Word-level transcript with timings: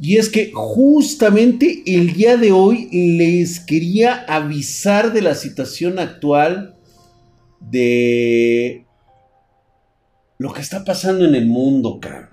Y 0.00 0.18
es 0.18 0.28
que 0.28 0.52
justamente 0.54 1.82
el 1.86 2.12
día 2.12 2.36
de 2.36 2.52
hoy 2.52 2.88
les 2.92 3.58
quería 3.58 4.24
avisar 4.28 5.12
de 5.12 5.22
la 5.22 5.34
situación 5.34 5.98
actual 5.98 6.76
de 7.60 8.86
lo 10.38 10.52
que 10.52 10.60
está 10.60 10.84
pasando 10.84 11.24
en 11.24 11.34
el 11.34 11.46
mundo, 11.46 11.98
cara. 12.00 12.30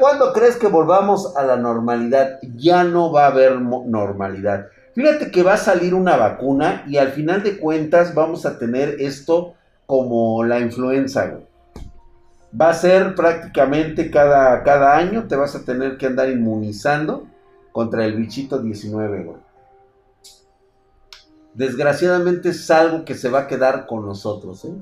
¿cuándo 0.00 0.32
crees 0.32 0.56
que 0.56 0.66
volvamos 0.66 1.36
a 1.36 1.44
la 1.44 1.56
normalidad? 1.56 2.40
Ya 2.56 2.82
no 2.82 3.12
va 3.12 3.26
a 3.26 3.28
haber 3.28 3.60
normalidad. 3.60 4.66
Fíjate 4.94 5.30
que 5.30 5.44
va 5.44 5.54
a 5.54 5.58
salir 5.58 5.94
una 5.94 6.16
vacuna 6.16 6.84
y 6.88 6.96
al 6.96 7.12
final 7.12 7.44
de 7.44 7.58
cuentas 7.58 8.14
vamos 8.14 8.44
a 8.44 8.58
tener 8.58 8.96
esto 8.98 9.54
como 9.86 10.42
la 10.42 10.58
influenza, 10.58 11.38
Va 12.60 12.70
a 12.70 12.74
ser 12.74 13.14
prácticamente 13.14 14.10
cada, 14.10 14.62
cada 14.62 14.96
año, 14.96 15.26
te 15.26 15.36
vas 15.36 15.54
a 15.54 15.64
tener 15.64 15.96
que 15.96 16.06
andar 16.06 16.28
inmunizando 16.28 17.26
contra 17.72 18.04
el 18.04 18.14
bichito 18.14 18.60
19, 18.60 19.36
Desgraciadamente 21.54 22.50
es 22.50 22.70
algo 22.70 23.04
que 23.04 23.14
se 23.14 23.28
va 23.28 23.40
a 23.40 23.46
quedar 23.46 23.86
con 23.86 24.06
nosotros, 24.06 24.64
¿eh? 24.64 24.74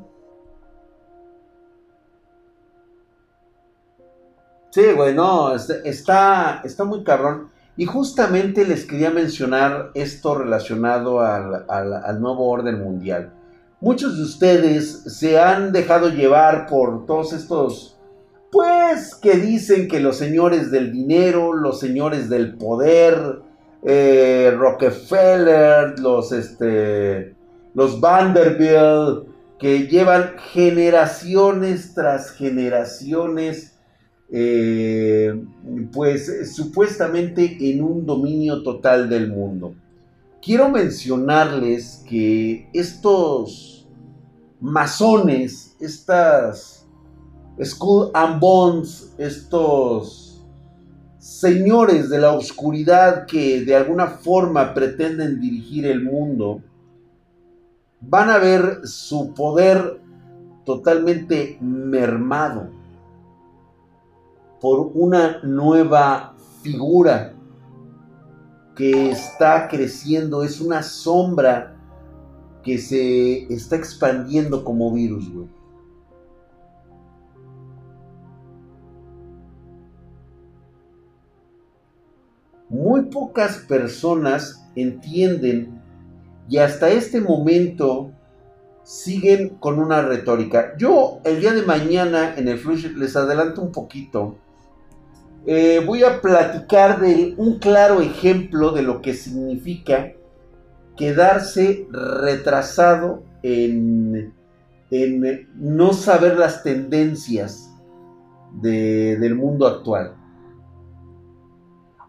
Sí, 4.70 4.92
güey, 4.94 5.14
no, 5.14 5.52
está, 5.54 6.60
está 6.62 6.84
muy 6.84 7.02
cabrón. 7.02 7.50
Y 7.76 7.86
justamente 7.86 8.64
les 8.64 8.84
quería 8.84 9.10
mencionar 9.10 9.90
esto 9.94 10.36
relacionado 10.36 11.20
al, 11.20 11.64
al, 11.68 12.20
nuevo 12.20 12.48
orden 12.48 12.80
mundial. 12.80 13.32
Muchos 13.80 14.18
de 14.18 14.24
ustedes 14.24 15.04
se 15.06 15.38
han 15.38 15.72
dejado 15.72 16.10
llevar 16.10 16.66
por 16.66 17.06
todos 17.06 17.32
estos, 17.32 17.98
pues, 18.52 19.14
que 19.14 19.36
dicen 19.36 19.88
que 19.88 20.00
los 20.00 20.16
señores 20.16 20.70
del 20.70 20.92
dinero, 20.92 21.54
los 21.54 21.80
señores 21.80 22.28
del 22.28 22.58
poder, 22.58 23.40
eh, 23.82 24.54
Rockefeller, 24.54 25.98
los, 25.98 26.30
este, 26.32 27.34
los 27.72 28.00
Vanderbilt, 28.00 29.28
que 29.58 29.86
llevan 29.88 30.32
generaciones 30.52 31.94
tras 31.94 32.32
generaciones 32.32 33.78
eh, 34.30 35.42
pues 35.92 36.54
supuestamente 36.54 37.56
en 37.60 37.82
un 37.82 38.06
dominio 38.06 38.62
total 38.62 39.08
del 39.08 39.28
mundo. 39.28 39.74
Quiero 40.42 40.70
mencionarles 40.70 42.02
que 42.08 42.70
estos 42.72 43.86
masones, 44.58 45.76
estas 45.78 46.88
School 47.62 48.10
and 48.14 48.40
Bonds, 48.40 49.14
estos 49.18 50.42
señores 51.18 52.08
de 52.08 52.18
la 52.18 52.32
oscuridad 52.32 53.26
que 53.26 53.60
de 53.66 53.76
alguna 53.76 54.06
forma 54.06 54.72
pretenden 54.72 55.42
dirigir 55.42 55.84
el 55.84 56.02
mundo, 56.02 56.62
van 58.00 58.30
a 58.30 58.38
ver 58.38 58.80
su 58.84 59.34
poder 59.34 60.00
totalmente 60.64 61.58
mermado 61.60 62.70
por 64.58 64.90
una 64.94 65.40
nueva 65.42 66.34
figura 66.62 67.34
que 68.80 69.10
está 69.10 69.68
creciendo, 69.68 70.42
es 70.42 70.58
una 70.58 70.82
sombra 70.82 71.76
que 72.64 72.78
se 72.78 73.42
está 73.52 73.76
expandiendo 73.76 74.64
como 74.64 74.90
virus, 74.94 75.30
Muy 82.70 83.02
pocas 83.10 83.58
personas 83.58 84.66
entienden 84.74 85.82
y 86.48 86.56
hasta 86.56 86.88
este 86.88 87.20
momento 87.20 88.12
siguen 88.82 89.58
con 89.60 89.78
una 89.78 90.00
retórica. 90.00 90.74
Yo 90.78 91.20
el 91.24 91.40
día 91.40 91.52
de 91.52 91.64
mañana 91.64 92.34
en 92.34 92.48
el 92.48 92.56
Flush 92.56 92.86
les 92.96 93.14
adelanto 93.14 93.60
un 93.60 93.72
poquito 93.72 94.38
eh, 95.46 95.82
voy 95.84 96.04
a 96.04 96.20
platicar 96.20 97.00
de 97.00 97.34
un 97.36 97.58
claro 97.58 98.00
ejemplo 98.00 98.72
de 98.72 98.82
lo 98.82 99.00
que 99.00 99.14
significa 99.14 100.12
quedarse 100.96 101.86
retrasado 101.90 103.22
en, 103.42 104.34
no 105.54 105.92
saber 105.92 106.36
las 106.36 106.62
tendencias 106.62 107.70
del 108.60 109.34
mundo 109.34 109.66
actual. 109.66 110.14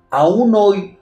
Aún 0.09 0.53
hoy, 0.55 0.97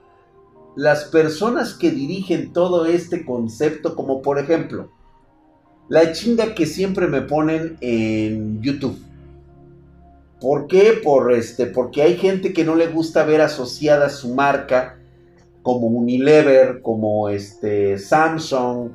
las 0.76 1.04
personas 1.06 1.74
que 1.74 1.90
dirigen 1.90 2.52
todo 2.52 2.86
este 2.86 3.24
concepto, 3.24 3.96
como 3.96 4.22
por 4.22 4.38
ejemplo, 4.38 4.90
la 5.88 6.12
chinga 6.12 6.54
que 6.54 6.66
siempre 6.66 7.08
me 7.08 7.22
ponen 7.22 7.76
en 7.80 8.62
YouTube 8.62 9.09
¿Por 10.40 10.66
qué? 10.68 10.98
Por 11.04 11.32
este, 11.32 11.66
porque 11.66 12.02
hay 12.02 12.16
gente 12.16 12.54
que 12.54 12.64
no 12.64 12.74
le 12.74 12.86
gusta 12.86 13.24
ver 13.24 13.42
asociada 13.42 14.08
su 14.08 14.34
marca 14.34 14.98
como 15.62 15.88
Unilever, 15.88 16.80
como 16.80 17.28
este, 17.28 17.98
Samsung, 17.98 18.90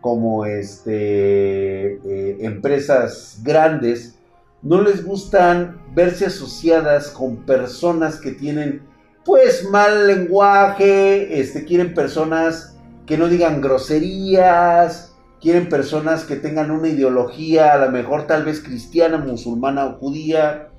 como 0.00 0.46
este, 0.46 1.96
eh, 1.96 2.38
empresas 2.40 3.40
grandes. 3.42 4.18
No 4.62 4.80
les 4.80 5.04
gustan 5.04 5.82
verse 5.94 6.26
asociadas 6.26 7.10
con 7.10 7.44
personas 7.44 8.18
que 8.18 8.32
tienen 8.32 8.82
pues 9.24 9.68
mal 9.68 10.06
lenguaje, 10.06 11.40
este, 11.40 11.64
quieren 11.64 11.92
personas 11.92 12.78
que 13.04 13.18
no 13.18 13.28
digan 13.28 13.60
groserías, 13.60 15.14
quieren 15.42 15.68
personas 15.68 16.24
que 16.24 16.36
tengan 16.36 16.70
una 16.70 16.88
ideología, 16.88 17.74
a 17.74 17.84
lo 17.84 17.90
mejor 17.90 18.26
tal 18.26 18.44
vez 18.44 18.60
cristiana, 18.60 19.18
musulmana 19.18 19.86
o 19.86 19.98
judía 19.98 20.70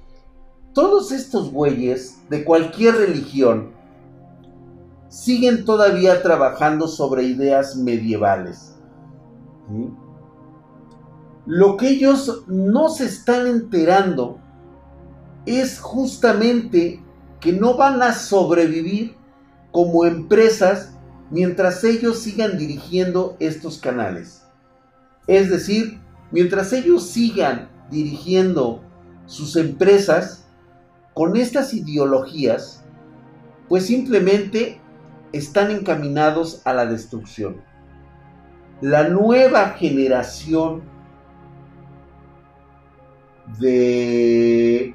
todos 0.77 1.11
estos 1.11 1.51
güeyes 1.51 2.19
de 2.29 2.43
cualquier 2.43 2.93
religión 2.93 3.71
siguen 5.09 5.65
todavía 5.65 6.21
trabajando 6.21 6.87
sobre 6.87 7.23
ideas 7.23 7.75
medievales. 7.77 8.75
Lo 11.47 11.77
que 11.77 11.89
ellos 11.89 12.43
no 12.45 12.89
se 12.89 13.05
están 13.05 13.47
enterando 13.47 14.39
es 15.47 15.79
justamente 15.79 17.03
que 17.39 17.53
no 17.53 17.75
van 17.75 18.03
a 18.03 18.13
sobrevivir 18.13 19.15
como 19.71 20.05
empresas 20.05 20.95
mientras 21.31 21.83
ellos 21.83 22.19
sigan 22.19 22.55
dirigiendo 22.55 23.35
estos 23.39 23.79
canales. 23.79 24.43
Es 25.25 25.49
decir, 25.49 25.99
mientras 26.29 26.71
ellos 26.71 27.01
sigan 27.07 27.67
dirigiendo 27.89 28.83
sus 29.25 29.55
empresas, 29.55 30.46
con 31.17 31.35
estas 31.35 31.73
ideologías, 31.73 32.83
pues 33.67 33.87
simplemente 33.87 34.79
están 35.31 35.71
encaminados 35.71 36.61
a 36.63 36.75
la 36.75 36.85
destrucción. 36.85 37.59
La 38.81 39.09
nueva 39.09 39.69
generación 39.69 40.83
de 43.59 44.93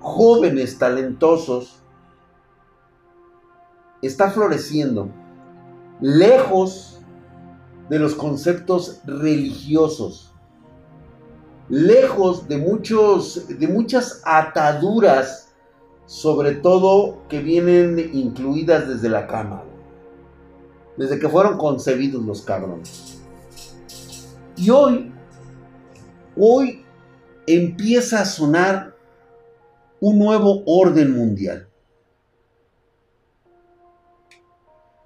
jóvenes 0.00 0.76
talentosos 0.76 1.82
está 4.02 4.30
floreciendo 4.32 5.08
lejos 6.02 7.00
de 7.88 7.98
los 7.98 8.14
conceptos 8.14 9.00
religiosos 9.06 10.31
lejos 11.72 12.48
de, 12.48 12.58
muchos, 12.58 13.48
de 13.48 13.66
muchas 13.66 14.20
ataduras, 14.26 15.54
sobre 16.04 16.56
todo 16.56 17.26
que 17.30 17.40
vienen 17.40 17.98
incluidas 18.12 18.86
desde 18.86 19.08
la 19.08 19.26
cama, 19.26 19.62
desde 20.98 21.18
que 21.18 21.30
fueron 21.30 21.56
concebidos 21.56 22.22
los 22.26 22.42
cabrones. 22.42 23.22
Y 24.54 24.68
hoy, 24.68 25.14
hoy 26.36 26.84
empieza 27.46 28.20
a 28.20 28.26
sonar 28.26 28.94
un 29.98 30.18
nuevo 30.18 30.62
orden 30.66 31.16
mundial. 31.16 31.68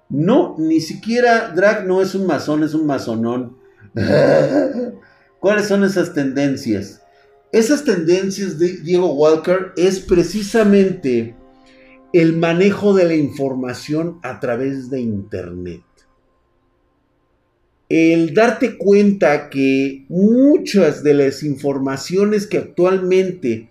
No, 0.09 0.55
ni 0.57 0.81
siquiera 0.81 1.47
Drag 1.47 1.87
no 1.87 2.01
es 2.01 2.13
un 2.13 2.27
masón, 2.27 2.63
es 2.63 2.73
un 2.73 2.85
masonón. 2.85 3.57
¿Cuáles 5.39 5.67
son 5.67 5.83
esas 5.83 6.13
tendencias? 6.13 7.01
Esas 7.51 7.83
tendencias 7.83 8.59
de 8.59 8.77
Diego 8.77 9.13
Walker 9.13 9.71
es 9.77 9.99
precisamente 9.99 11.35
el 12.13 12.35
manejo 12.35 12.93
de 12.93 13.05
la 13.05 13.15
información 13.15 14.19
a 14.23 14.39
través 14.39 14.89
de 14.89 15.01
Internet. 15.01 15.81
El 17.89 18.33
darte 18.33 18.77
cuenta 18.77 19.49
que 19.49 20.05
muchas 20.09 21.03
de 21.03 21.13
las 21.13 21.43
informaciones 21.43 22.47
que 22.47 22.57
actualmente 22.57 23.69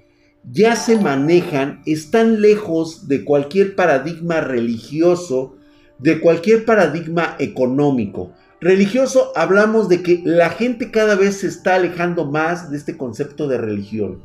ya 0.51 0.77
se 0.77 0.99
manejan, 0.99 1.83
están 1.87 2.41
lejos 2.41 3.09
de 3.09 3.25
cualquier 3.25 3.75
paradigma 3.75 4.41
religioso, 4.41 5.57
de 5.99 6.21
cualquier 6.21 6.65
paradigma 6.65 7.37
económico. 7.39 8.33
Religioso 8.61 9.33
hablamos 9.37 9.89
de 9.89 10.03
que 10.03 10.23
la 10.25 10.51
gente 10.51 10.91
cada 10.91 11.15
vez 11.15 11.39
se 11.39 11.47
está 11.47 11.75
alejando 11.75 12.25
más 12.25 12.71
de 12.71 12.79
este 12.79 12.97
concepto 12.97 13.49
de 13.49 13.59
religión. 13.59 14.23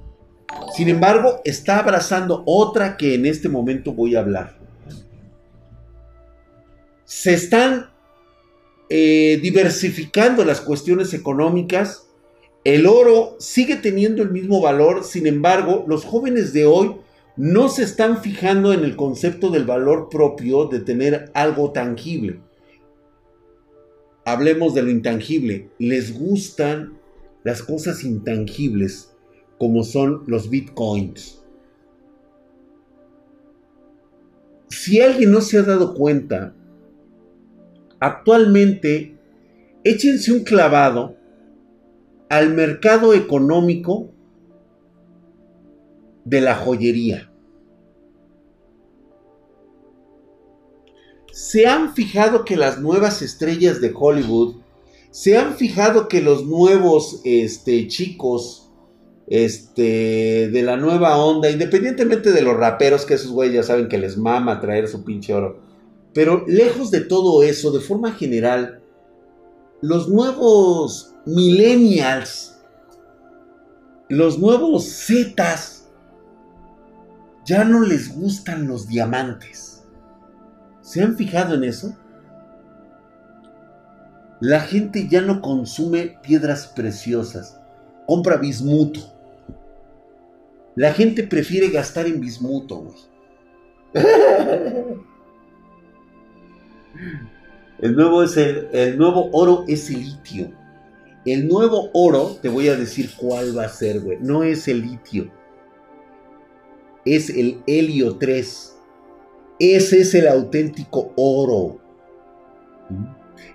Sin 0.75 0.89
embargo, 0.89 1.41
está 1.43 1.79
abrazando 1.79 2.43
otra 2.45 2.97
que 2.97 3.13
en 3.15 3.25
este 3.25 3.49
momento 3.49 3.93
voy 3.93 4.15
a 4.15 4.19
hablar. 4.19 4.57
Se 7.03 7.33
están 7.33 7.89
eh, 8.89 9.39
diversificando 9.41 10.45
las 10.45 10.61
cuestiones 10.61 11.13
económicas. 11.13 12.07
El 12.63 12.87
oro 12.87 13.35
sigue 13.39 13.75
teniendo 13.75 14.21
el 14.23 14.31
mismo 14.31 14.61
valor, 14.61 15.03
sin 15.03 15.27
embargo, 15.27 15.83
los 15.87 16.05
jóvenes 16.05 16.53
de 16.53 16.65
hoy 16.65 16.95
no 17.35 17.69
se 17.69 17.83
están 17.83 18.21
fijando 18.21 18.71
en 18.71 18.83
el 18.83 18.95
concepto 18.95 19.49
del 19.49 19.65
valor 19.65 20.09
propio 20.09 20.65
de 20.65 20.79
tener 20.79 21.31
algo 21.33 21.71
tangible. 21.71 22.39
Hablemos 24.25 24.73
de 24.73 24.83
lo 24.83 24.91
intangible. 24.91 25.69
Les 25.79 26.17
gustan 26.17 26.99
las 27.43 27.63
cosas 27.63 28.03
intangibles 28.03 29.15
como 29.57 29.83
son 29.83 30.23
los 30.27 30.49
bitcoins. 30.49 31.43
Si 34.69 35.01
alguien 35.01 35.31
no 35.31 35.41
se 35.41 35.57
ha 35.57 35.63
dado 35.63 35.93
cuenta, 35.93 36.55
actualmente 37.99 39.17
échense 39.83 40.31
un 40.31 40.43
clavado 40.43 41.15
al 42.29 42.53
mercado 42.53 43.13
económico 43.13 44.09
de 46.23 46.41
la 46.41 46.55
joyería. 46.55 47.30
¿Se 51.31 51.65
han 51.65 51.93
fijado 51.93 52.43
que 52.45 52.57
las 52.57 52.79
nuevas 52.79 53.21
estrellas 53.21 53.79
de 53.79 53.93
Hollywood, 53.95 54.55
se 55.11 55.37
han 55.37 55.55
fijado 55.55 56.07
que 56.07 56.21
los 56.21 56.45
nuevos 56.45 57.21
este, 57.23 57.87
chicos 57.87 58.69
este, 59.27 60.49
de 60.49 60.61
la 60.61 60.75
nueva 60.77 61.17
onda, 61.17 61.49
independientemente 61.49 62.31
de 62.31 62.41
los 62.41 62.57
raperos, 62.57 63.05
que 63.05 63.13
esos 63.13 63.31
güeyes 63.31 63.55
ya 63.55 63.63
saben 63.63 63.87
que 63.87 63.97
les 63.97 64.17
mama 64.17 64.59
traer 64.59 64.87
su 64.87 65.05
pinche 65.05 65.33
oro, 65.33 65.61
pero 66.13 66.43
lejos 66.47 66.91
de 66.91 67.01
todo 67.01 67.43
eso, 67.43 67.71
de 67.71 67.79
forma 67.79 68.11
general, 68.11 68.81
los 69.81 70.09
nuevos 70.09 71.15
millennials, 71.25 72.59
los 74.09 74.37
nuevos 74.37 74.85
zetas, 74.85 75.89
ya 77.45 77.63
no 77.63 77.81
les 77.81 78.13
gustan 78.13 78.67
los 78.67 78.87
diamantes. 78.87 79.70
¿Se 80.81 81.01
han 81.01 81.15
fijado 81.15 81.55
en 81.55 81.63
eso? 81.63 81.95
La 84.39 84.61
gente 84.61 85.07
ya 85.07 85.21
no 85.21 85.41
consume 85.41 86.17
piedras 86.23 86.67
preciosas, 86.67 87.59
compra 88.07 88.37
bismuto. 88.37 88.99
La 90.75 90.93
gente 90.93 91.23
prefiere 91.23 91.69
gastar 91.69 92.07
en 92.07 92.19
bismuto, 92.19 92.77
güey. 92.83 92.97
El 97.81 97.95
nuevo, 97.95 98.21
es 98.21 98.37
el, 98.37 98.97
nuevo 98.97 99.29
oro 99.33 99.65
es 99.67 99.89
el 99.89 100.03
litio. 100.03 100.51
El 101.25 101.47
nuevo 101.47 101.89
oro, 101.93 102.37
te 102.39 102.47
voy 102.47 102.69
a 102.69 102.75
decir 102.75 103.09
cuál 103.17 103.57
va 103.57 103.65
a 103.65 103.69
ser, 103.69 104.01
güey. 104.01 104.19
No 104.21 104.43
es 104.43 104.67
el 104.67 104.81
litio. 104.81 105.31
Es 107.05 107.31
el 107.31 107.63
helio 107.65 108.17
3. 108.17 108.70
Ese 109.61 110.01
es 110.01 110.15
el 110.15 110.27
auténtico 110.27 111.13
oro. 111.15 111.77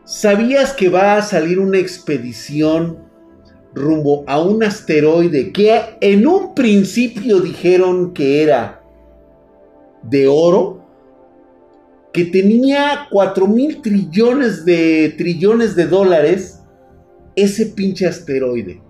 ¿Sabías 0.05 0.73
que 0.73 0.89
va 0.89 1.17
a 1.17 1.23
salir 1.23 1.59
una 1.59 1.79
expedición 1.79 2.99
rumbo 3.75 4.23
a 4.29 4.41
un 4.41 4.63
asteroide 4.63 5.53
que 5.53 5.81
en 6.01 6.29
un 6.29 6.55
principio 6.55 7.41
dijeron 7.41 8.15
que 8.15 8.45
era 8.45 8.83
de 10.05 10.29
oro? 10.29 10.85
que 12.13 12.25
tenía 12.25 13.09
4 13.11 13.47
mil 13.47 13.83
trillones 13.83 14.65
de 14.65 15.13
trillones 15.19 15.77
de 15.77 15.87
dólares 15.87 16.63
ese 17.35 17.67
pinche 17.67 18.07
asteroide. 18.07 18.81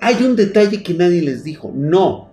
Hay 0.00 0.24
un 0.24 0.34
detalle 0.34 0.82
que 0.82 0.92
nadie 0.92 1.22
les 1.22 1.44
dijo. 1.44 1.70
No, 1.72 2.31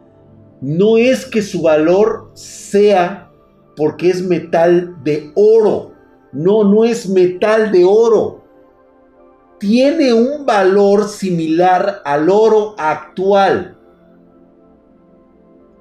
no 0.62 0.98
es 0.98 1.26
que 1.26 1.42
su 1.42 1.62
valor 1.64 2.32
sea 2.34 3.32
porque 3.76 4.10
es 4.10 4.22
metal 4.22 4.98
de 5.04 5.32
oro. 5.36 5.94
No, 6.32 6.64
no 6.64 6.84
es 6.84 7.10
metal 7.10 7.72
de 7.72 7.86
oro. 7.86 8.44
Tiene 9.60 10.14
un 10.14 10.46
valor 10.46 11.08
similar 11.08 12.02
al 12.06 12.30
oro 12.30 12.76
actual. 12.78 13.78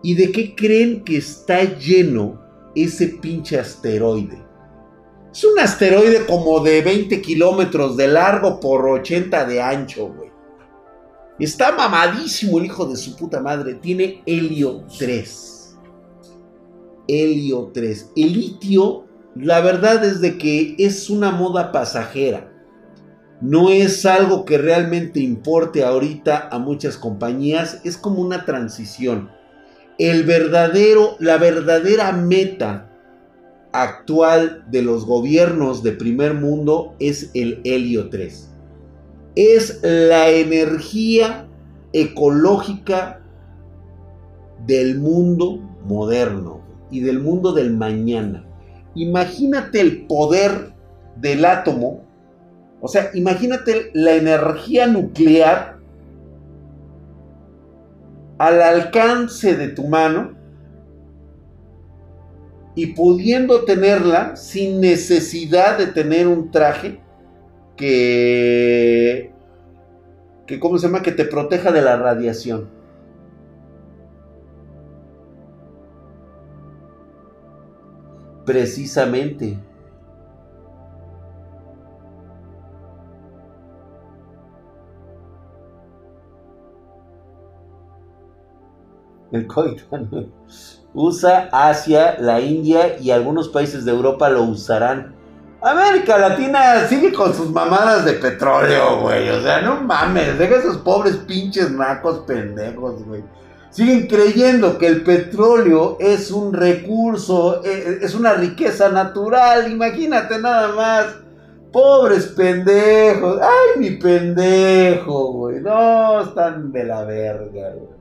¿Y 0.03 0.15
de 0.15 0.33
qué 0.33 0.55
creen 0.55 1.05
que 1.05 1.17
está 1.17 1.63
lleno 1.79 2.49
ese 2.75 3.09
pinche 3.09 3.59
asteroide. 3.59 4.39
Es 5.33 5.45
un 5.45 5.59
asteroide 5.59 6.27
como 6.27 6.61
de 6.61 6.83
20 6.83 7.21
kilómetros 7.21 7.97
de 7.97 8.09
largo 8.09 8.61
por 8.61 8.89
80 8.89 9.45
de 9.45 9.63
ancho. 9.63 10.15
Está 11.39 11.73
mamadísimo 11.73 12.59
el 12.59 12.67
hijo 12.67 12.87
de 12.87 12.97
su 12.97 13.17
puta 13.17 13.41
madre. 13.41 13.75
Tiene 13.75 14.23
helio 14.27 14.85
3. 14.99 15.77
Helio 17.07 17.71
3. 17.73 18.11
El 18.17 18.33
litio, 18.33 19.05
la 19.35 19.61
verdad 19.61 20.05
es 20.05 20.21
de 20.21 20.37
que 20.37 20.75
es 20.79 21.11
una 21.11 21.31
moda 21.31 21.73
pasajera. 21.73 22.53
No 23.41 23.71
es 23.71 24.05
algo 24.05 24.45
que 24.45 24.59
realmente 24.59 25.21
importe 25.21 25.85
ahorita 25.85 26.49
a 26.51 26.59
muchas 26.59 26.97
compañías. 26.97 27.81
Es 27.85 27.97
como 27.97 28.21
una 28.21 28.45
transición 28.45 29.31
el 29.99 30.23
verdadero, 30.23 31.17
la 31.19 31.39
verdadera 31.39 32.13
meta 32.13 32.89
actual 33.73 34.65
de 34.71 34.83
los 34.83 35.05
gobiernos 35.05 35.83
de 35.83 35.93
primer 35.93 36.35
mundo 36.35 36.95
es 37.01 37.33
el 37.35 37.61
helio 37.65 38.09
3. 38.09 38.49
Es 39.41 39.79
la 39.85 40.31
energía 40.31 41.47
ecológica 41.93 43.21
del 44.67 44.99
mundo 44.99 45.61
moderno 45.87 46.61
y 46.91 47.03
del 47.03 47.21
mundo 47.21 47.53
del 47.53 47.73
mañana. 47.77 48.45
Imagínate 48.97 49.81
el 49.81 50.07
poder 50.09 50.73
del 51.15 51.45
átomo, 51.45 52.03
o 52.81 52.89
sea, 52.89 53.11
imagínate 53.15 53.93
la 53.95 54.15
energía 54.15 54.89
nuclear 54.89 55.79
al 58.39 58.61
alcance 58.61 59.55
de 59.55 59.69
tu 59.69 59.87
mano 59.87 60.37
y 62.75 62.87
pudiendo 62.87 63.65
tenerla 63.65 64.35
sin 64.35 64.81
necesidad 64.81 65.79
de 65.79 65.87
tener 65.87 66.27
un 66.27 66.51
traje 66.51 67.01
que, 67.79 69.33
que 70.47 70.61
¿cómo 70.61 70.79
se 70.79 70.87
llama? 70.87 71.03
Que 71.03 71.13
te 71.13 71.25
proteja 71.25 71.73
de 71.73 71.81
la 71.83 71.97
radiación. 71.97 72.69
Precisamente. 78.45 79.59
El 89.31 89.47
coito 89.47 89.85
usa 90.95 91.51
Asia, 91.53 92.17
la 92.19 92.41
India 92.41 92.99
y 92.99 93.11
algunos 93.11 93.49
países 93.49 93.85
de 93.85 93.93
Europa 93.93 94.31
lo 94.31 94.43
usarán. 94.43 95.18
América 95.71 96.19
Latina 96.19 96.87
sigue 96.89 97.13
con 97.13 97.35
sus 97.35 97.51
mamadas 97.51 98.05
de 98.05 98.15
petróleo, 98.15 99.01
güey. 99.03 99.29
O 99.29 99.43
sea, 99.43 99.61
no 99.61 99.81
mames, 99.83 100.39
deja 100.39 100.57
esos 100.57 100.79
pobres 100.79 101.17
pinches 101.17 101.71
nacos 101.71 102.21
pendejos, 102.21 103.05
güey. 103.05 103.23
Siguen 103.71 104.07
creyendo 104.07 104.79
que 104.79 104.87
el 104.87 105.03
petróleo 105.03 105.99
es 106.01 106.31
un 106.31 106.53
recurso, 106.53 107.63
e, 107.65 107.71
e, 107.71 108.05
es 108.05 108.15
una 108.15 108.35
riqueza 108.35 108.89
natural. 108.89 109.71
Imagínate 109.71 110.39
nada 110.39 110.69
más. 110.75 111.07
Pobres 111.71 112.29
pendejos. 112.29 113.39
Ay, 113.43 113.79
mi 113.79 113.91
pendejo, 113.91 115.33
güey. 115.33 115.61
No, 115.61 116.23
están 116.23 116.73
de 116.73 116.85
la 116.85 117.05
verga, 117.05 117.71
güey. 117.75 117.99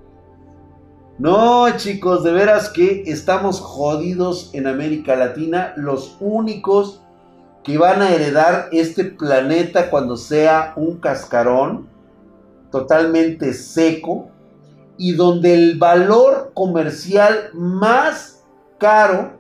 No, 1.20 1.76
chicos, 1.78 2.24
de 2.24 2.32
veras 2.32 2.70
que 2.70 3.04
estamos 3.08 3.60
jodidos 3.60 4.52
en 4.54 4.68
América 4.68 5.16
Latina. 5.16 5.74
Los 5.76 6.16
únicos 6.20 7.02
que 7.68 7.78
van 7.78 8.02
a 8.02 8.12
heredar 8.12 8.70
este 8.72 9.04
planeta 9.04 9.90
cuando 9.90 10.16
sea 10.16 10.72
un 10.78 11.02
cascarón 11.02 11.90
totalmente 12.72 13.54
seco 13.54 14.30
y 14.96 15.12
donde 15.16 15.54
el 15.54 15.78
valor 15.78 16.52
comercial 16.54 17.50
más 17.54 18.46
caro 18.78 19.34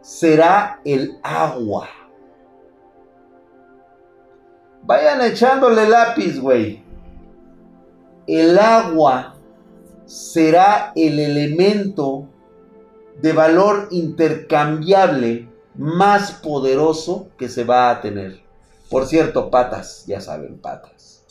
será 0.00 0.80
el 0.84 1.18
agua. 1.24 1.88
Vayan 4.84 5.22
echándole 5.22 5.88
lápiz, 5.88 6.38
güey. 6.38 6.84
El 8.28 8.60
agua 8.60 9.34
será 10.04 10.92
el 10.94 11.18
elemento 11.18 12.28
de 13.20 13.32
valor 13.32 13.88
intercambiable 13.90 15.55
más 15.78 16.32
poderoso 16.32 17.28
que 17.38 17.48
se 17.48 17.64
va 17.64 17.90
a 17.90 18.00
tener. 18.00 18.40
Por 18.90 19.06
cierto, 19.06 19.50
patas, 19.50 20.04
ya 20.06 20.20
saben, 20.20 20.58
patas. 20.58 21.24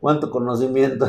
¿Cuánto 0.00 0.30
conocimiento? 0.30 1.06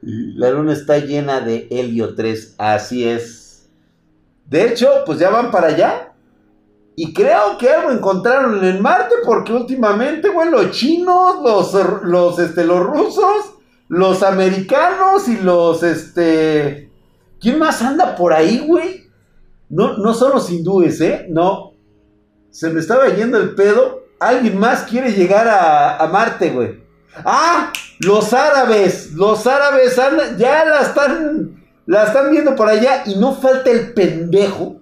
La 0.00 0.50
luna 0.50 0.72
está 0.72 0.98
llena 0.98 1.40
de 1.40 1.68
helio 1.70 2.14
3, 2.14 2.54
así 2.58 3.06
es. 3.06 3.68
De 4.46 4.66
hecho, 4.66 4.88
pues 5.04 5.18
ya 5.18 5.28
van 5.30 5.50
para 5.50 5.68
allá. 5.68 6.14
Y 6.96 7.12
creo 7.12 7.58
que 7.58 7.68
algo 7.68 7.92
encontraron 7.92 8.64
en 8.64 8.82
Marte 8.82 9.16
porque 9.24 9.52
últimamente, 9.52 10.30
güey, 10.30 10.50
los 10.50 10.70
chinos, 10.72 11.36
los, 11.42 11.74
los, 12.04 12.38
este, 12.38 12.64
los 12.64 12.80
rusos, 12.80 13.54
los 13.88 14.22
americanos 14.22 15.28
y 15.28 15.36
los, 15.36 15.82
este... 15.82 16.87
¿Quién 17.40 17.58
más 17.58 17.82
anda 17.82 18.16
por 18.16 18.32
ahí, 18.32 18.64
güey? 18.66 19.08
No, 19.68 19.98
no 19.98 20.14
son 20.14 20.32
los 20.32 20.50
hindúes, 20.50 21.00
¿eh? 21.00 21.26
No. 21.28 21.74
Se 22.50 22.70
me 22.70 22.80
estaba 22.80 23.08
yendo 23.08 23.38
el 23.38 23.54
pedo. 23.54 24.06
Alguien 24.18 24.58
más 24.58 24.82
quiere 24.82 25.12
llegar 25.12 25.46
a, 25.46 25.96
a 25.96 26.06
Marte, 26.08 26.50
güey. 26.50 26.82
Ah, 27.24 27.72
los 28.00 28.32
árabes. 28.32 29.12
Los 29.12 29.46
árabes 29.46 29.96
ya 30.36 30.64
la 30.64 30.80
están, 30.80 31.64
la 31.86 32.04
están 32.04 32.30
viendo 32.30 32.56
por 32.56 32.68
allá 32.68 33.04
y 33.06 33.16
no 33.16 33.34
falta 33.34 33.70
el 33.70 33.92
pendejo 33.92 34.78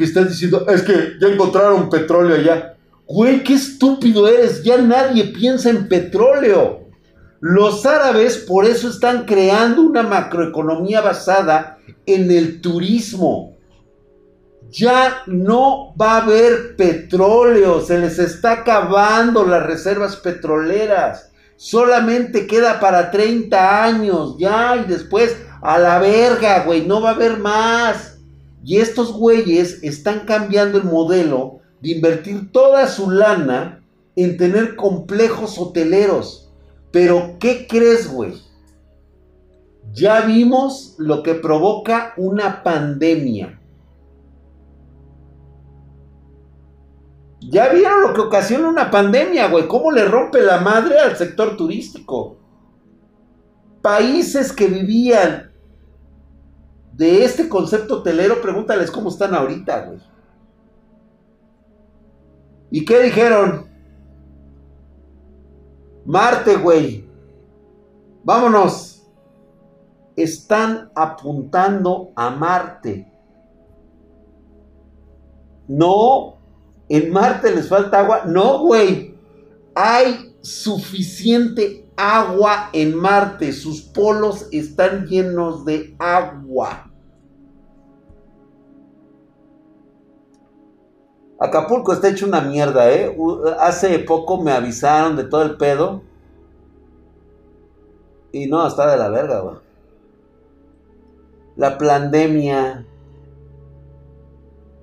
que 0.00 0.04
está 0.04 0.24
diciendo, 0.24 0.66
es 0.66 0.80
que 0.82 1.18
ya 1.20 1.28
encontraron 1.28 1.90
petróleo 1.90 2.34
allá. 2.34 2.74
Güey, 3.06 3.44
qué 3.44 3.52
estúpido 3.52 4.26
eres. 4.26 4.62
Ya 4.62 4.78
nadie 4.78 5.24
piensa 5.24 5.68
en 5.68 5.88
petróleo. 5.88 6.79
Los 7.40 7.86
árabes 7.86 8.36
por 8.36 8.66
eso 8.66 8.88
están 8.90 9.24
creando 9.24 9.80
una 9.80 10.02
macroeconomía 10.02 11.00
basada 11.00 11.78
en 12.04 12.30
el 12.30 12.60
turismo. 12.60 13.56
Ya 14.70 15.22
no 15.26 15.94
va 16.00 16.12
a 16.12 16.22
haber 16.22 16.76
petróleo, 16.76 17.80
se 17.80 17.98
les 17.98 18.18
está 18.18 18.52
acabando 18.52 19.44
las 19.46 19.64
reservas 19.64 20.16
petroleras. 20.16 21.32
Solamente 21.56 22.46
queda 22.46 22.78
para 22.78 23.10
30 23.10 23.84
años, 23.84 24.36
ya, 24.38 24.76
y 24.76 24.88
después 24.88 25.34
a 25.62 25.78
la 25.78 25.98
verga, 25.98 26.64
güey, 26.64 26.86
no 26.86 27.00
va 27.00 27.10
a 27.10 27.14
haber 27.14 27.38
más. 27.38 28.18
Y 28.62 28.76
estos 28.76 29.12
güeyes 29.12 29.82
están 29.82 30.20
cambiando 30.26 30.76
el 30.76 30.84
modelo 30.84 31.60
de 31.80 31.92
invertir 31.92 32.52
toda 32.52 32.86
su 32.86 33.10
lana 33.10 33.82
en 34.14 34.36
tener 34.36 34.76
complejos 34.76 35.58
hoteleros. 35.58 36.49
Pero, 36.90 37.36
¿qué 37.38 37.66
crees, 37.68 38.12
güey? 38.12 38.34
Ya 39.92 40.22
vimos 40.22 40.94
lo 40.98 41.22
que 41.22 41.34
provoca 41.34 42.14
una 42.16 42.62
pandemia. 42.62 43.60
Ya 47.40 47.68
vieron 47.68 48.02
lo 48.02 48.12
que 48.12 48.20
ocasiona 48.20 48.68
una 48.68 48.90
pandemia, 48.90 49.48
güey. 49.48 49.66
¿Cómo 49.66 49.90
le 49.90 50.04
rompe 50.04 50.40
la 50.40 50.60
madre 50.60 50.98
al 50.98 51.16
sector 51.16 51.56
turístico? 51.56 52.36
Países 53.82 54.52
que 54.52 54.66
vivían 54.66 55.50
de 56.92 57.24
este 57.24 57.48
concepto 57.48 58.00
hotelero, 58.00 58.42
pregúntales 58.42 58.90
cómo 58.90 59.08
están 59.08 59.34
ahorita, 59.34 59.86
güey. 59.86 60.00
¿Y 62.70 62.84
qué 62.84 63.00
dijeron? 63.00 63.69
Marte, 66.10 66.56
güey. 66.56 67.08
Vámonos. 68.24 69.08
Están 70.16 70.90
apuntando 70.96 72.10
a 72.16 72.30
Marte. 72.30 73.12
No 75.68 76.34
en 76.88 77.12
Marte 77.12 77.54
les 77.54 77.68
falta 77.68 78.00
agua. 78.00 78.24
No, 78.26 78.58
güey. 78.58 79.16
Hay 79.76 80.36
suficiente 80.40 81.88
agua 81.96 82.70
en 82.72 82.96
Marte. 82.96 83.52
Sus 83.52 83.80
polos 83.80 84.48
están 84.50 85.06
llenos 85.06 85.64
de 85.64 85.94
agua. 86.00 86.89
Acapulco 91.40 91.94
está 91.94 92.08
hecho 92.08 92.26
una 92.26 92.42
mierda, 92.42 92.92
¿eh? 92.92 93.16
Hace 93.58 93.98
poco 94.00 94.42
me 94.42 94.52
avisaron 94.52 95.16
de 95.16 95.24
todo 95.24 95.42
el 95.42 95.56
pedo. 95.56 96.02
Y 98.30 98.46
no, 98.46 98.66
está 98.66 98.90
de 98.90 98.98
la 98.98 99.08
verga, 99.08 99.40
güey. 99.40 99.56
La 101.56 101.78
pandemia, 101.78 102.86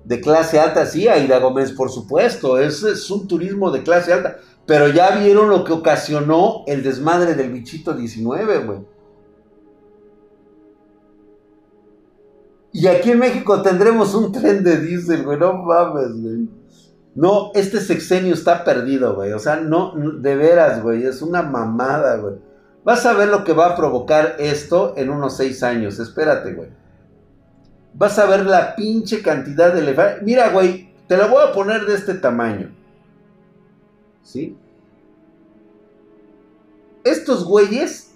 de 0.04 0.20
clase 0.20 0.58
alta, 0.58 0.84
sí, 0.84 1.06
Aida 1.06 1.38
Gómez, 1.38 1.70
por 1.72 1.90
supuesto, 1.90 2.58
es, 2.58 2.82
es 2.82 3.08
un 3.08 3.28
turismo 3.28 3.70
de 3.70 3.84
clase 3.84 4.12
alta, 4.12 4.38
pero 4.66 4.88
ya 4.88 5.10
vieron 5.10 5.48
lo 5.50 5.62
que 5.62 5.72
ocasionó 5.72 6.64
el 6.66 6.82
desmadre 6.82 7.34
del 7.36 7.52
bichito 7.52 7.94
19, 7.94 8.58
güey. 8.64 8.80
Y 12.72 12.86
aquí 12.86 13.12
en 13.12 13.18
México 13.18 13.62
tendremos 13.62 14.14
un 14.14 14.32
tren 14.32 14.62
de 14.62 14.78
diésel, 14.78 15.24
güey, 15.24 15.38
no 15.38 15.54
mames, 15.54 16.20
güey. 16.20 16.48
No, 17.14 17.50
este 17.54 17.80
sexenio 17.80 18.34
está 18.34 18.62
perdido, 18.64 19.14
güey. 19.14 19.32
O 19.32 19.38
sea, 19.38 19.56
no, 19.56 19.94
de 19.96 20.36
veras, 20.36 20.82
güey, 20.82 21.04
es 21.04 21.22
una 21.22 21.42
mamada, 21.42 22.16
güey. 22.16 22.34
Vas 22.84 23.04
a 23.06 23.14
ver 23.14 23.28
lo 23.28 23.44
que 23.44 23.52
va 23.52 23.66
a 23.66 23.76
provocar 23.76 24.36
esto 24.38 24.94
en 24.96 25.10
unos 25.10 25.36
seis 25.36 25.62
años, 25.62 25.98
espérate, 25.98 26.52
güey 26.52 26.68
vas 27.98 28.18
a 28.18 28.26
ver 28.26 28.46
la 28.46 28.76
pinche 28.76 29.22
cantidad 29.22 29.72
de 29.72 29.80
elefantes. 29.80 30.22
Mira, 30.22 30.50
güey, 30.50 30.94
te 31.08 31.16
la 31.16 31.26
voy 31.26 31.42
a 31.42 31.52
poner 31.52 31.84
de 31.84 31.94
este 31.94 32.14
tamaño. 32.14 32.72
¿Sí? 34.22 34.56
Estos 37.04 37.44
güeyes 37.44 38.12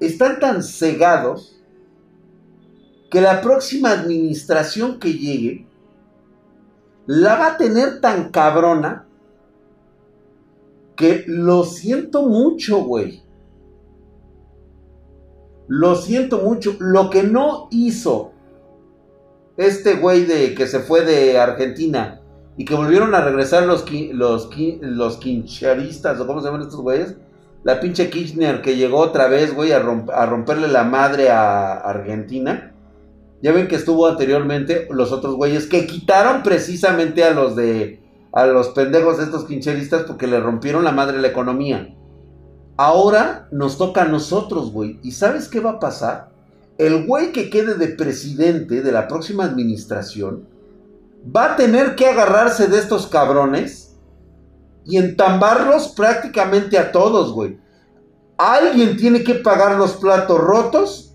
están 0.00 0.38
tan 0.40 0.62
cegados 0.62 1.55
que 3.10 3.20
la 3.20 3.40
próxima 3.40 3.90
administración 3.90 4.98
que 4.98 5.12
llegue 5.12 5.66
la 7.06 7.36
va 7.36 7.46
a 7.48 7.56
tener 7.56 8.00
tan 8.00 8.30
cabrona 8.30 9.06
que 10.96 11.24
lo 11.26 11.64
siento 11.64 12.22
mucho, 12.22 12.78
güey. 12.78 13.22
Lo 15.68 15.94
siento 15.94 16.38
mucho. 16.38 16.76
Lo 16.80 17.10
que 17.10 17.22
no 17.22 17.68
hizo 17.70 18.32
este 19.56 19.94
güey 19.94 20.24
de 20.24 20.54
que 20.54 20.66
se 20.66 20.80
fue 20.80 21.04
de 21.04 21.38
Argentina 21.38 22.20
y 22.56 22.64
que 22.64 22.74
volvieron 22.74 23.14
a 23.14 23.20
regresar 23.22 23.64
los, 23.64 23.84
los, 24.12 24.50
los 24.80 25.16
quincharistas 25.18 26.20
o 26.20 26.26
cómo 26.26 26.40
se 26.40 26.46
llaman 26.46 26.62
estos 26.62 26.80
güeyes. 26.80 27.16
La 27.62 27.80
pinche 27.80 28.10
Kirchner 28.10 28.62
que 28.62 28.76
llegó 28.76 28.98
otra 28.98 29.28
vez, 29.28 29.54
güey, 29.54 29.72
a, 29.72 29.78
a 29.78 30.26
romperle 30.26 30.68
la 30.68 30.84
madre 30.84 31.30
a 31.30 31.74
Argentina. 31.74 32.75
Ya 33.46 33.52
ven 33.52 33.68
que 33.68 33.76
estuvo 33.76 34.08
anteriormente 34.08 34.88
los 34.90 35.12
otros 35.12 35.36
güeyes 35.36 35.68
que 35.68 35.86
quitaron 35.86 36.42
precisamente 36.42 37.22
a 37.22 37.30
los 37.30 37.54
de 37.54 38.02
a 38.32 38.44
los 38.44 38.70
pendejos 38.70 39.18
de 39.18 39.22
estos 39.22 39.44
quincheristas 39.44 40.02
porque 40.02 40.26
le 40.26 40.40
rompieron 40.40 40.82
la 40.82 40.90
madre 40.90 41.20
la 41.20 41.28
economía. 41.28 41.94
Ahora 42.76 43.46
nos 43.52 43.78
toca 43.78 44.02
a 44.02 44.08
nosotros, 44.08 44.72
güey. 44.72 44.98
¿Y 45.04 45.12
sabes 45.12 45.46
qué 45.46 45.60
va 45.60 45.70
a 45.70 45.78
pasar? 45.78 46.30
El 46.76 47.06
güey 47.06 47.30
que 47.30 47.48
quede 47.48 47.74
de 47.74 47.86
presidente 47.86 48.82
de 48.82 48.90
la 48.90 49.06
próxima 49.06 49.44
administración 49.44 50.48
va 51.24 51.52
a 51.52 51.56
tener 51.56 51.94
que 51.94 52.06
agarrarse 52.06 52.66
de 52.66 52.80
estos 52.80 53.06
cabrones 53.06 53.94
y 54.84 54.96
entambarlos 54.96 55.86
prácticamente 55.96 56.78
a 56.78 56.90
todos, 56.90 57.32
güey. 57.32 57.60
Alguien 58.38 58.96
tiene 58.96 59.22
que 59.22 59.34
pagar 59.34 59.76
los 59.76 59.92
platos 59.92 60.40
rotos 60.40 61.05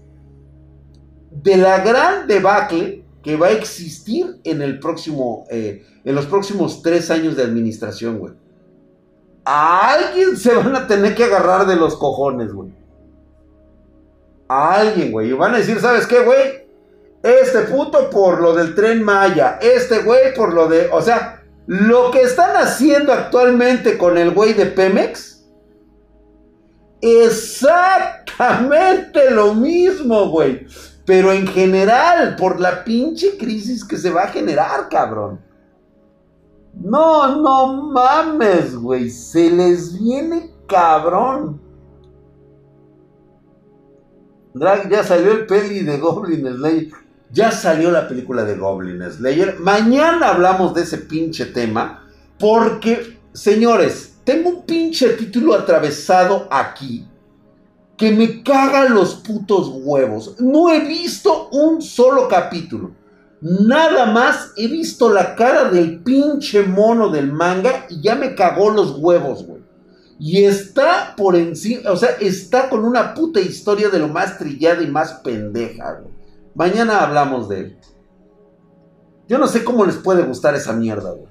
de 1.31 1.57
la 1.57 1.79
gran 1.79 2.27
debacle 2.27 3.03
que 3.23 3.35
va 3.35 3.47
a 3.47 3.51
existir 3.51 4.39
en 4.43 4.61
el 4.61 4.79
próximo, 4.79 5.45
eh, 5.49 5.85
en 6.03 6.15
los 6.15 6.25
próximos 6.25 6.81
tres 6.81 7.09
años 7.09 7.35
de 7.35 7.43
administración, 7.43 8.19
güey 8.19 8.33
a 9.45 9.93
alguien 9.93 10.35
se 10.37 10.53
van 10.53 10.75
a 10.75 10.85
tener 10.87 11.15
que 11.15 11.23
agarrar 11.23 11.65
de 11.65 11.75
los 11.75 11.97
cojones, 11.97 12.53
güey. 12.53 12.69
A 14.47 14.75
alguien, 14.75 15.11
güey. 15.11 15.29
Y 15.29 15.33
van 15.33 15.55
a 15.55 15.57
decir, 15.57 15.79
¿sabes 15.79 16.05
qué, 16.07 16.23
güey? 16.23 16.67
Este 17.23 17.61
puto 17.61 18.09
por 18.09 18.41
lo 18.41 18.53
del 18.53 18.75
tren 18.75 19.01
Maya. 19.03 19.57
Este 19.61 19.99
güey 19.99 20.33
por 20.33 20.53
lo 20.53 20.67
de... 20.67 20.89
O 20.91 21.01
sea, 21.01 21.41
lo 21.67 22.11
que 22.11 22.21
están 22.21 22.57
haciendo 22.57 23.13
actualmente 23.13 23.97
con 23.97 24.17
el 24.17 24.31
güey 24.31 24.51
de 24.53 24.65
Pemex 24.65 25.29
Exactamente 27.01 29.31
lo 29.31 29.53
mismo, 29.55 30.29
güey. 30.29 30.67
Pero 31.05 31.31
en 31.31 31.47
general, 31.47 32.35
por 32.35 32.59
la 32.59 32.83
pinche 32.83 33.37
crisis 33.37 33.83
que 33.83 33.97
se 33.97 34.11
va 34.11 34.23
a 34.23 34.27
generar, 34.27 34.87
cabrón. 34.89 35.39
No, 36.73 37.41
no 37.41 37.83
mames, 37.91 38.75
güey. 38.75 39.09
Se 39.09 39.49
les 39.49 39.99
viene 39.99 40.51
cabrón. 40.67 41.59
Drag, 44.53 44.89
ya 44.89 45.03
salió 45.03 45.31
el 45.31 45.45
peli 45.45 45.79
de 45.79 45.97
Goblin 45.97 46.47
Slayer. 46.47 46.91
Ya 47.31 47.51
salió 47.51 47.91
la 47.91 48.07
película 48.07 48.43
de 48.43 48.55
Goblin 48.55 49.01
Slayer. 49.09 49.59
Mañana 49.59 50.29
hablamos 50.29 50.73
de 50.73 50.83
ese 50.83 50.97
pinche 50.97 51.45
tema. 51.45 52.05
Porque, 52.37 53.19
señores, 53.33 54.15
tengo 54.23 54.49
un 54.49 54.65
pinche 54.65 55.09
título 55.09 55.53
atravesado 55.53 56.47
aquí. 56.51 57.07
Que 58.01 58.11
me 58.11 58.41
caga 58.41 58.89
los 58.89 59.13
putos 59.13 59.69
huevos. 59.75 60.35
No 60.39 60.71
he 60.71 60.79
visto 60.79 61.49
un 61.49 61.83
solo 61.83 62.27
capítulo. 62.27 62.95
Nada 63.41 64.07
más 64.07 64.53
he 64.57 64.67
visto 64.67 65.13
la 65.13 65.35
cara 65.35 65.69
del 65.69 66.01
pinche 66.01 66.63
mono 66.63 67.09
del 67.09 67.31
manga 67.31 67.85
y 67.91 68.01
ya 68.01 68.15
me 68.15 68.33
cagó 68.33 68.71
los 68.71 68.97
huevos, 68.97 69.45
güey. 69.45 69.61
Y 70.17 70.45
está 70.45 71.13
por 71.15 71.35
encima, 71.35 71.91
o 71.91 71.95
sea, 71.95 72.09
está 72.19 72.69
con 72.69 72.85
una 72.85 73.13
puta 73.13 73.39
historia 73.39 73.89
de 73.89 73.99
lo 73.99 74.07
más 74.07 74.39
trillada 74.39 74.81
y 74.81 74.87
más 74.87 75.13
pendeja, 75.23 75.99
güey. 76.01 76.11
Mañana 76.55 77.01
hablamos 77.01 77.49
de 77.49 77.59
él. 77.59 77.77
Yo 79.27 79.37
no 79.37 79.45
sé 79.45 79.63
cómo 79.63 79.85
les 79.85 79.97
puede 79.97 80.23
gustar 80.23 80.55
esa 80.55 80.73
mierda, 80.73 81.11
güey. 81.11 81.29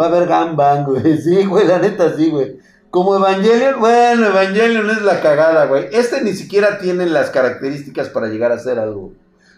Va 0.00 0.06
a 0.06 0.08
haber 0.08 0.26
gangbang, 0.26 0.86
güey. 0.86 1.18
Sí, 1.22 1.44
güey, 1.44 1.66
la 1.66 1.78
neta 1.78 2.16
sí, 2.16 2.30
güey. 2.30 2.56
Como 2.90 3.16
Evangelion, 3.16 3.80
bueno, 3.80 4.28
Evangelion 4.28 4.88
es 4.90 5.02
la 5.02 5.20
cagada, 5.20 5.66
güey. 5.66 5.88
Este 5.92 6.22
ni 6.22 6.32
siquiera 6.32 6.78
tiene 6.78 7.06
las 7.06 7.30
características 7.30 8.08
para 8.08 8.28
llegar 8.28 8.50
a 8.50 8.58
ser 8.58 8.78
algo. 8.78 9.12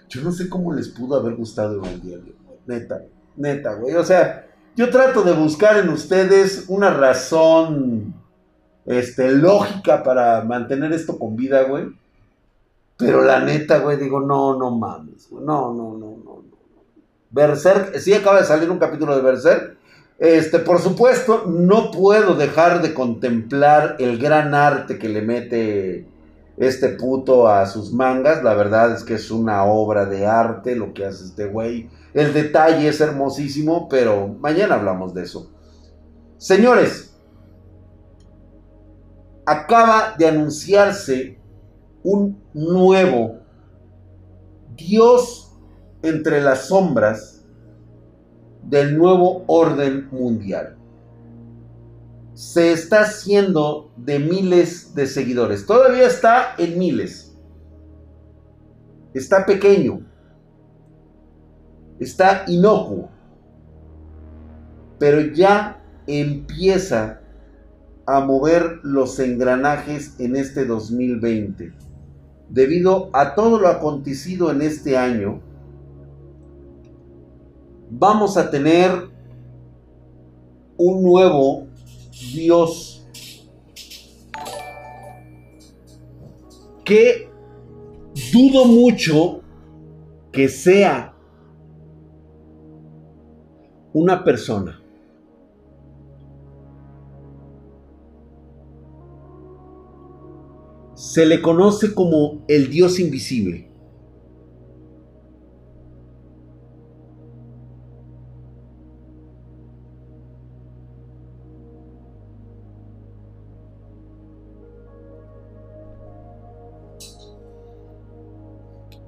Yo 0.08 0.22
no 0.22 0.32
sé 0.32 0.48
cómo 0.48 0.72
les 0.72 0.88
pudo 0.88 1.16
haber 1.16 1.36
gustado 1.36 1.74
Evangelion, 1.76 2.34
neta, 2.66 3.02
neta, 3.36 3.74
güey. 3.74 3.94
O 3.94 4.04
sea, 4.04 4.48
yo 4.74 4.90
trato 4.90 5.22
de 5.22 5.32
buscar 5.32 5.76
en 5.78 5.90
ustedes 5.90 6.64
una 6.68 6.90
razón 6.90 8.14
este, 8.86 9.30
lógica 9.30 10.02
para 10.02 10.42
mantener 10.42 10.92
esto 10.92 11.18
con 11.18 11.36
vida, 11.36 11.62
güey. 11.62 11.86
Pero 12.96 13.22
la 13.22 13.40
neta, 13.40 13.78
güey, 13.78 13.96
digo, 13.96 14.20
no, 14.20 14.58
no 14.58 14.70
mames, 14.72 15.28
güey. 15.30 15.44
No, 15.44 15.72
no, 15.72 15.92
no, 15.96 16.16
no, 16.24 16.42
no. 16.42 16.44
Berserk, 17.30 17.96
sí 17.98 18.12
acaba 18.12 18.40
de 18.40 18.46
salir 18.46 18.70
un 18.70 18.78
capítulo 18.78 19.14
de 19.14 19.22
Berserk. 19.22 19.76
Este, 20.20 20.58
por 20.58 20.80
supuesto, 20.80 21.46
no 21.46 21.90
puedo 21.90 22.34
dejar 22.34 22.82
de 22.82 22.92
contemplar 22.92 23.96
el 23.98 24.18
gran 24.18 24.54
arte 24.54 24.98
que 24.98 25.08
le 25.08 25.22
mete 25.22 26.06
este 26.58 26.90
puto 26.90 27.48
a 27.48 27.64
sus 27.64 27.90
mangas. 27.90 28.44
La 28.44 28.52
verdad 28.52 28.92
es 28.92 29.02
que 29.02 29.14
es 29.14 29.30
una 29.30 29.64
obra 29.64 30.04
de 30.04 30.26
arte 30.26 30.76
lo 30.76 30.92
que 30.92 31.06
hace 31.06 31.24
este 31.24 31.46
güey. 31.46 31.88
El 32.12 32.34
detalle 32.34 32.86
es 32.86 33.00
hermosísimo, 33.00 33.88
pero 33.88 34.28
mañana 34.28 34.74
hablamos 34.74 35.14
de 35.14 35.22
eso. 35.22 35.50
Señores, 36.36 37.14
acaba 39.46 40.16
de 40.18 40.28
anunciarse 40.28 41.38
un 42.02 42.42
nuevo 42.52 43.38
Dios 44.76 45.56
entre 46.02 46.42
las 46.42 46.66
sombras 46.68 47.39
del 48.70 48.96
nuevo 48.96 49.44
orden 49.48 50.08
mundial 50.10 50.76
se 52.40 52.72
está 52.72 53.02
haciendo 53.02 53.92
de 53.98 54.18
miles 54.18 54.94
de 54.94 55.06
seguidores. 55.06 55.66
Todavía 55.66 56.06
está 56.06 56.54
en 56.56 56.78
miles. 56.78 57.36
Está 59.12 59.44
pequeño. 59.44 60.00
Está 61.98 62.44
inocuo. 62.46 63.10
Pero 64.98 65.20
ya 65.34 65.84
empieza 66.06 67.20
a 68.06 68.20
mover 68.20 68.80
los 68.84 69.18
engranajes 69.18 70.18
en 70.18 70.34
este 70.34 70.64
2020. 70.64 71.74
Debido 72.48 73.10
a 73.12 73.34
todo 73.34 73.60
lo 73.60 73.68
acontecido 73.68 74.50
en 74.50 74.62
este 74.62 74.96
año, 74.96 75.42
vamos 77.90 78.36
a 78.36 78.50
tener 78.50 79.10
un 80.76 81.02
nuevo 81.02 81.66
Dios. 82.32 83.06
Que 86.84 87.28
dudo 88.32 88.64
mucho 88.64 89.40
que 90.32 90.48
sea 90.48 91.14
una 93.92 94.24
persona. 94.24 94.80
Se 100.94 101.24
le 101.24 101.40
conoce 101.40 101.94
como 101.94 102.44
el 102.46 102.70
Dios 102.70 103.00
invisible. 103.00 103.69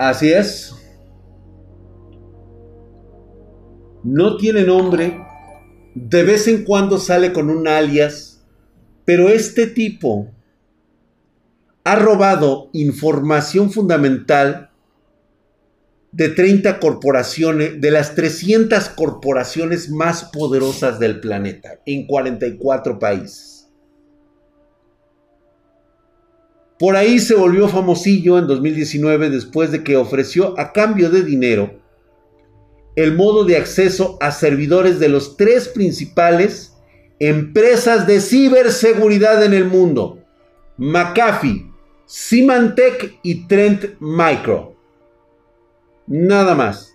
Así 0.02 0.32
es. 0.32 0.74
No 4.02 4.36
tiene 4.36 4.64
nombre. 4.64 5.16
De 5.94 6.24
vez 6.24 6.48
en 6.48 6.64
cuando 6.64 6.98
sale 6.98 7.32
con 7.32 7.48
un 7.48 7.68
alias. 7.68 8.42
Pero 9.04 9.28
este 9.28 9.68
tipo 9.68 10.28
ha 11.84 11.94
robado 11.94 12.68
información 12.72 13.70
fundamental 13.70 14.70
de 16.10 16.30
30 16.30 16.80
corporaciones, 16.80 17.80
de 17.80 17.90
las 17.92 18.16
300 18.16 18.88
corporaciones 18.88 19.88
más 19.88 20.24
poderosas 20.24 20.98
del 20.98 21.20
planeta, 21.20 21.80
en 21.86 22.08
44 22.08 22.98
países. 22.98 23.51
Por 26.82 26.96
ahí 26.96 27.20
se 27.20 27.36
volvió 27.36 27.68
famosillo 27.68 28.38
en 28.38 28.48
2019 28.48 29.30
después 29.30 29.70
de 29.70 29.84
que 29.84 29.96
ofreció 29.96 30.58
a 30.58 30.72
cambio 30.72 31.10
de 31.10 31.22
dinero 31.22 31.78
el 32.96 33.14
modo 33.14 33.44
de 33.44 33.56
acceso 33.56 34.18
a 34.20 34.32
servidores 34.32 34.98
de 34.98 35.08
los 35.08 35.36
tres 35.36 35.68
principales 35.68 36.76
empresas 37.20 38.04
de 38.08 38.20
ciberseguridad 38.20 39.44
en 39.44 39.54
el 39.54 39.66
mundo. 39.66 40.18
McAfee, 40.76 41.70
Symantec 42.04 43.16
y 43.22 43.46
Trent 43.46 43.84
Micro. 44.00 44.74
Nada 46.08 46.56
más. 46.56 46.92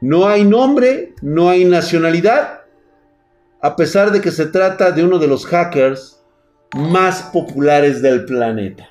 No 0.00 0.26
hay 0.26 0.44
nombre, 0.44 1.12
no 1.20 1.50
hay 1.50 1.66
nacionalidad, 1.66 2.62
a 3.60 3.76
pesar 3.76 4.12
de 4.12 4.22
que 4.22 4.30
se 4.30 4.46
trata 4.46 4.92
de 4.92 5.04
uno 5.04 5.18
de 5.18 5.28
los 5.28 5.44
hackers 5.44 6.21
más 6.74 7.22
populares 7.32 8.00
del 8.00 8.24
planeta. 8.24 8.88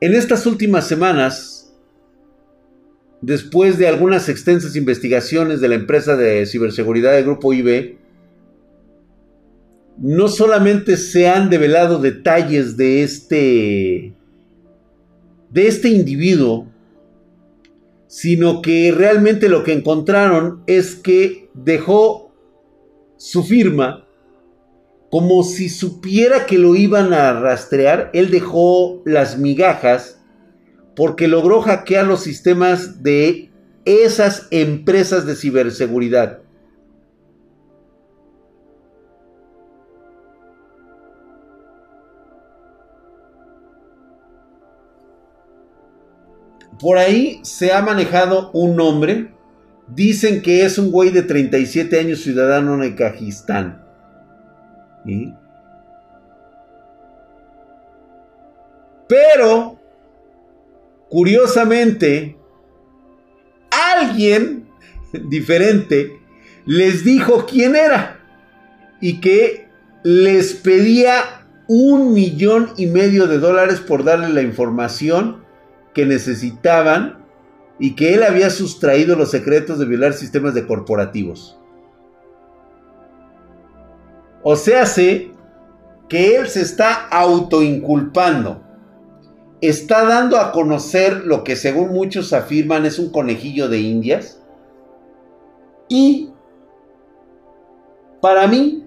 En 0.00 0.14
estas 0.14 0.46
últimas 0.46 0.86
semanas, 0.86 1.74
después 3.20 3.78
de 3.78 3.86
algunas 3.86 4.28
extensas 4.28 4.76
investigaciones 4.76 5.60
de 5.60 5.68
la 5.68 5.74
empresa 5.74 6.16
de 6.16 6.46
ciberseguridad 6.46 7.12
del 7.12 7.24
grupo 7.24 7.52
IB, 7.52 7.98
no 9.98 10.28
solamente 10.28 10.96
se 10.96 11.28
han 11.28 11.50
develado 11.50 11.98
detalles 11.98 12.76
de 12.78 13.02
este 13.02 14.14
de 15.50 15.66
este 15.66 15.88
individuo, 15.88 16.66
sino 18.06 18.62
que 18.62 18.92
realmente 18.96 19.48
lo 19.48 19.64
que 19.64 19.72
encontraron 19.72 20.62
es 20.66 20.94
que 20.94 21.39
dejó 21.54 22.32
su 23.16 23.42
firma 23.42 24.06
como 25.10 25.42
si 25.42 25.68
supiera 25.68 26.46
que 26.46 26.58
lo 26.58 26.76
iban 26.76 27.12
a 27.12 27.32
rastrear. 27.32 28.10
Él 28.14 28.30
dejó 28.30 29.02
las 29.04 29.38
migajas 29.38 30.20
porque 30.94 31.28
logró 31.28 31.60
hackear 31.62 32.06
los 32.06 32.20
sistemas 32.20 33.02
de 33.02 33.50
esas 33.84 34.46
empresas 34.50 35.26
de 35.26 35.34
ciberseguridad. 35.34 36.40
Por 46.78 46.96
ahí 46.96 47.40
se 47.42 47.72
ha 47.72 47.82
manejado 47.82 48.50
un 48.52 48.74
nombre 48.74 49.34
Dicen 49.94 50.42
que 50.42 50.64
es 50.64 50.78
un 50.78 50.90
güey 50.90 51.10
de 51.10 51.22
37 51.22 51.98
años 51.98 52.20
ciudadano 52.20 52.76
de 52.78 52.94
Kajistán. 52.94 53.82
Pero, 59.08 59.80
curiosamente, 61.08 62.36
alguien 63.70 64.68
diferente 65.28 66.20
les 66.66 67.04
dijo 67.04 67.46
quién 67.46 67.74
era 67.74 68.20
y 69.00 69.20
que 69.20 69.68
les 70.02 70.54
pedía 70.54 71.44
un 71.66 72.12
millón 72.12 72.70
y 72.76 72.86
medio 72.86 73.26
de 73.26 73.38
dólares 73.38 73.80
por 73.80 74.04
darle 74.04 74.28
la 74.28 74.42
información 74.42 75.44
que 75.94 76.06
necesitaban 76.06 77.18
y 77.80 77.96
que 77.96 78.14
él 78.14 78.22
había 78.22 78.50
sustraído 78.50 79.16
los 79.16 79.30
secretos 79.30 79.78
de 79.78 79.86
violar 79.86 80.12
sistemas 80.12 80.52
de 80.52 80.66
corporativos. 80.66 81.58
O 84.42 84.54
sea, 84.54 84.84
sé 84.84 85.32
que 86.08 86.36
él 86.36 86.46
se 86.48 86.60
está 86.60 87.08
autoinculpando. 87.08 88.62
Está 89.62 90.04
dando 90.04 90.38
a 90.38 90.52
conocer 90.52 91.24
lo 91.24 91.42
que 91.42 91.56
según 91.56 91.92
muchos 91.92 92.32
afirman 92.32 92.84
es 92.84 92.98
un 92.98 93.10
conejillo 93.10 93.68
de 93.68 93.80
indias. 93.80 94.42
Y 95.88 96.30
para 98.20 98.46
mí 98.46 98.86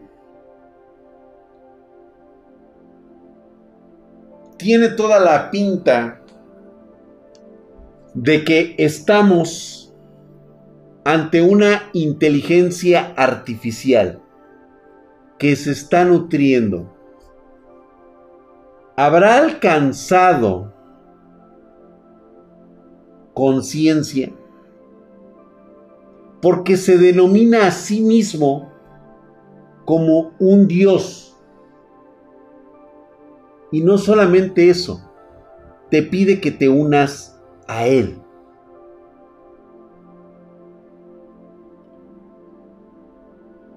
tiene 4.58 4.90
toda 4.90 5.20
la 5.20 5.52
pinta 5.52 6.23
de 8.14 8.44
que 8.44 8.76
estamos 8.78 9.94
ante 11.04 11.42
una 11.42 11.90
inteligencia 11.94 13.14
artificial 13.18 14.22
que 15.38 15.56
se 15.56 15.72
está 15.72 16.06
nutriendo. 16.06 16.90
¿Habrá 18.96 19.38
alcanzado 19.38 20.74
conciencia? 23.34 24.32
Porque 26.42 26.78
se 26.78 26.98
denomina 26.98 27.68
a 27.68 27.72
sí 27.72 28.02
mismo 28.02 28.72
como 29.86 30.34
un 30.40 30.68
Dios. 30.68 31.36
Y 33.72 33.82
no 33.82 33.98
solamente 33.98 34.70
eso, 34.70 35.02
te 35.90 36.04
pide 36.04 36.40
que 36.40 36.52
te 36.52 36.70
unas 36.70 37.33
a 37.74 37.88
Él. 37.88 38.20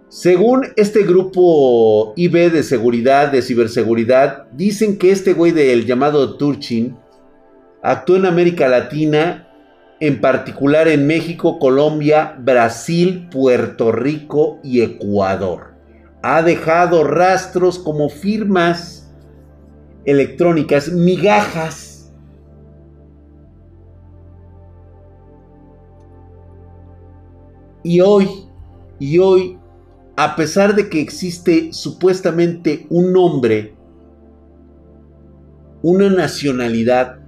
Según 0.08 0.66
este 0.76 1.02
grupo 1.02 2.12
IB 2.16 2.50
de 2.50 2.62
seguridad, 2.62 3.32
de 3.32 3.42
ciberseguridad, 3.42 4.46
dicen 4.52 4.98
que 4.98 5.10
este 5.10 5.32
güey 5.32 5.52
del 5.52 5.84
llamado 5.84 6.36
Turchin 6.36 6.96
actuó 7.82 8.16
en 8.16 8.26
América 8.26 8.68
Latina, 8.68 9.48
en 10.00 10.20
particular 10.20 10.88
en 10.88 11.06
México, 11.06 11.58
Colombia, 11.58 12.36
Brasil, 12.38 13.28
Puerto 13.30 13.92
Rico 13.92 14.58
y 14.62 14.82
Ecuador. 14.82 15.74
Ha 16.22 16.42
dejado 16.42 17.04
rastros 17.04 17.78
como 17.78 18.08
firmas 18.08 19.14
electrónicas, 20.04 20.90
migajas. 20.92 21.85
Y 27.86 28.00
hoy, 28.00 28.28
y 28.98 29.18
hoy 29.18 29.58
a 30.16 30.34
pesar 30.34 30.74
de 30.74 30.88
que 30.88 31.00
existe 31.00 31.72
supuestamente 31.72 32.84
un 32.90 33.12
nombre, 33.12 33.74
una 35.82 36.10
nacionalidad, 36.10 37.20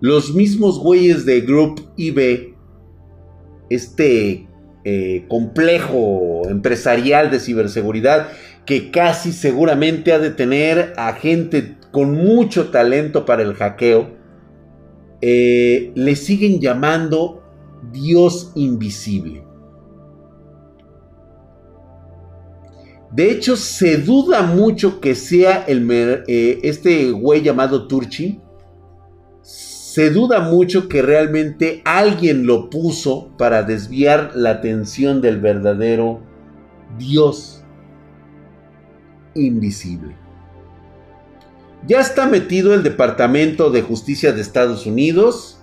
los 0.00 0.34
mismos 0.34 0.80
güeyes 0.80 1.24
de 1.24 1.42
Group 1.42 1.88
IB, 1.96 2.56
este 3.70 4.48
eh, 4.84 5.24
complejo 5.28 6.42
empresarial 6.48 7.30
de 7.30 7.38
ciberseguridad, 7.38 8.26
que 8.66 8.90
casi 8.90 9.30
seguramente 9.30 10.12
ha 10.12 10.18
de 10.18 10.30
tener 10.30 10.94
a 10.96 11.12
gente 11.12 11.76
con 11.92 12.10
mucho 12.10 12.70
talento 12.70 13.24
para 13.24 13.44
el 13.44 13.54
hackeo, 13.54 14.10
eh, 15.20 15.92
le 15.94 16.16
siguen 16.16 16.60
llamando 16.60 17.41
Dios 17.90 18.52
invisible. 18.54 19.44
De 23.10 23.30
hecho, 23.30 23.56
se 23.56 23.98
duda 23.98 24.42
mucho 24.42 25.00
que 25.00 25.14
sea 25.14 25.64
el, 25.64 25.86
eh, 25.90 26.60
este 26.62 27.10
güey 27.10 27.42
llamado 27.42 27.86
Turchi. 27.86 28.40
Se 29.42 30.08
duda 30.08 30.40
mucho 30.40 30.88
que 30.88 31.02
realmente 31.02 31.82
alguien 31.84 32.46
lo 32.46 32.70
puso 32.70 33.36
para 33.36 33.62
desviar 33.64 34.30
la 34.34 34.50
atención 34.50 35.20
del 35.20 35.40
verdadero 35.40 36.22
Dios 36.98 37.62
invisible. 39.34 40.16
Ya 41.86 42.00
está 42.00 42.26
metido 42.26 42.72
el 42.72 42.82
Departamento 42.82 43.70
de 43.70 43.82
Justicia 43.82 44.32
de 44.32 44.40
Estados 44.40 44.86
Unidos. 44.86 45.60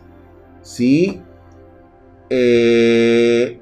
Sí. 0.61 1.21
Eh, 2.29 3.59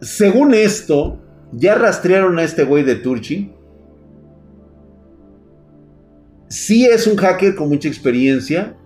según 0.00 0.54
esto, 0.54 1.18
ya 1.52 1.74
rastrearon 1.74 2.38
a 2.38 2.44
este 2.44 2.64
güey 2.64 2.84
de 2.84 2.96
Turchi. 2.96 3.52
Sí 6.48 6.86
es 6.86 7.06
un 7.06 7.16
hacker 7.16 7.54
con 7.54 7.68
mucha 7.68 7.88
experiencia. 7.88 8.76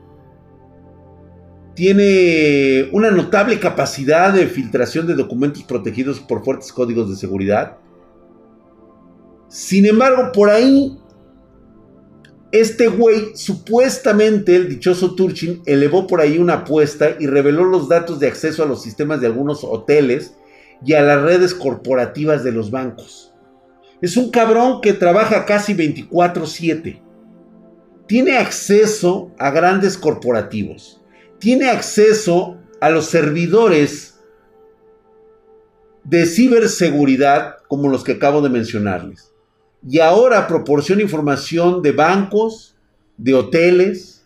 Tiene 1.75 2.89
una 2.93 3.11
notable 3.11 3.59
capacidad 3.59 4.33
de 4.33 4.47
filtración 4.47 5.07
de 5.07 5.15
documentos 5.15 5.63
protegidos 5.63 6.21
por 6.21 6.45
fuertes 6.45 6.73
códigos 6.73 7.09
de 7.11 7.17
seguridad. 7.17 7.79
Sin 9.49 9.87
embargo, 9.87 10.33
por 10.33 10.51
ahí, 10.51 10.99
este 12.53 12.89
güey, 12.89 13.35
supuestamente 13.35 14.55
el 14.55 14.69
dichoso 14.69 15.15
Turchin, 15.15 15.63
elevó 15.65 16.07
por 16.07 16.21
ahí 16.21 16.37
una 16.39 16.55
apuesta 16.55 17.17
y 17.19 17.27
reveló 17.27 17.65
los 17.65 17.89
datos 17.89 18.21
de 18.21 18.29
acceso 18.29 18.63
a 18.63 18.67
los 18.67 18.83
sistemas 18.83 19.23
de 19.23 19.27
algunos 19.27 19.65
hoteles 19.65 20.35
y 20.85 20.93
a 20.93 21.01
las 21.01 21.23
redes 21.23 21.55
corporativas 21.55 22.45
de 22.45 22.53
los 22.53 22.71
bancos. 22.71 23.33
Es 24.03 24.19
un 24.19 24.31
cabrón 24.31 24.83
que 24.83 24.93
trabaja 24.93 25.47
casi 25.47 25.73
24/7. 25.73 27.03
Tiene 28.07 28.37
acceso 28.37 29.31
a 29.39 29.51
grandes 29.51 29.97
corporativos. 29.97 31.01
Tiene 31.39 31.71
acceso 31.71 32.59
a 32.81 32.91
los 32.91 33.07
servidores 33.07 34.21
de 36.05 36.27
ciberseguridad 36.27 37.57
como 37.69 37.89
los 37.89 38.05
que 38.05 38.13
acabo 38.13 38.43
de 38.43 38.51
mencionarles. 38.51 39.32
Y 39.89 39.99
ahora 39.99 40.47
proporciona 40.47 41.03
información 41.03 41.83
de 41.83 41.93
bancos, 41.93 42.77
de 43.17 43.35
hoteles. 43.35 44.25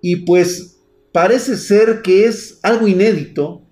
Y 0.00 0.16
pues 0.16 0.78
parece 1.12 1.56
ser 1.56 2.02
que 2.02 2.26
es 2.26 2.58
algo 2.62 2.88
inédito 2.88 3.62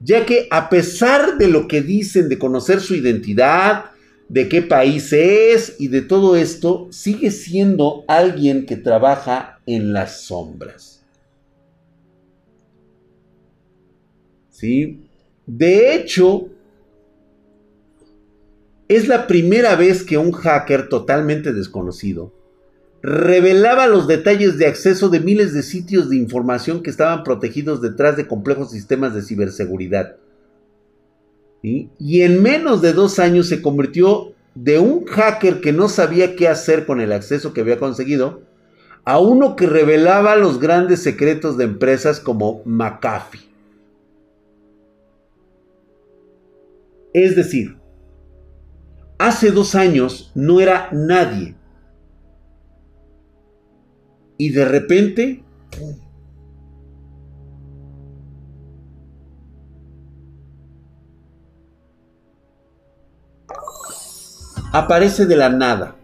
ya 0.00 0.26
que 0.26 0.46
a 0.50 0.68
pesar 0.68 1.38
de 1.38 1.48
lo 1.48 1.68
que 1.68 1.82
dicen 1.82 2.28
de 2.28 2.38
conocer 2.38 2.80
su 2.80 2.94
identidad, 2.94 3.86
de 4.28 4.48
qué 4.48 4.62
país 4.62 5.12
es 5.12 5.76
y 5.78 5.88
de 5.88 6.02
todo 6.02 6.36
esto, 6.36 6.88
sigue 6.90 7.30
siendo 7.30 8.04
alguien 8.08 8.66
que 8.66 8.76
trabaja 8.76 9.60
en 9.66 9.92
las 9.92 10.22
sombras. 10.22 11.04
¿Sí? 14.50 15.00
De 15.46 15.94
hecho, 15.94 16.48
es 18.88 19.08
la 19.08 19.26
primera 19.26 19.76
vez 19.76 20.04
que 20.04 20.18
un 20.18 20.32
hacker 20.32 20.88
totalmente 20.88 21.52
desconocido 21.52 22.32
revelaba 23.02 23.86
los 23.86 24.08
detalles 24.08 24.58
de 24.58 24.66
acceso 24.66 25.08
de 25.08 25.20
miles 25.20 25.54
de 25.54 25.62
sitios 25.62 26.10
de 26.10 26.16
información 26.16 26.82
que 26.82 26.90
estaban 26.90 27.22
protegidos 27.24 27.80
detrás 27.80 28.16
de 28.16 28.26
complejos 28.26 28.70
sistemas 28.70 29.14
de 29.14 29.22
ciberseguridad. 29.22 30.16
Y 31.62 32.22
en 32.22 32.42
menos 32.42 32.80
de 32.80 32.92
dos 32.92 33.18
años 33.18 33.48
se 33.48 33.60
convirtió 33.60 34.32
de 34.54 34.78
un 34.78 35.04
hacker 35.04 35.60
que 35.60 35.72
no 35.72 35.88
sabía 35.88 36.36
qué 36.36 36.48
hacer 36.48 36.86
con 36.86 37.00
el 37.00 37.12
acceso 37.12 37.52
que 37.52 37.60
había 37.60 37.78
conseguido 37.78 38.42
a 39.04 39.20
uno 39.20 39.54
que 39.54 39.66
revelaba 39.66 40.34
los 40.36 40.58
grandes 40.58 41.02
secretos 41.02 41.56
de 41.56 41.64
empresas 41.64 42.18
como 42.18 42.62
McAfee. 42.64 43.48
Es 47.12 47.36
decir, 47.36 47.76
hace 49.18 49.50
dos 49.50 49.74
años 49.74 50.30
no 50.34 50.60
era 50.60 50.88
nadie. 50.92 51.56
Y 54.38 54.50
de 54.50 54.64
repente... 54.64 55.42
Aparece 64.72 65.24
de 65.24 65.36
la 65.36 65.48
nada. 65.48 65.96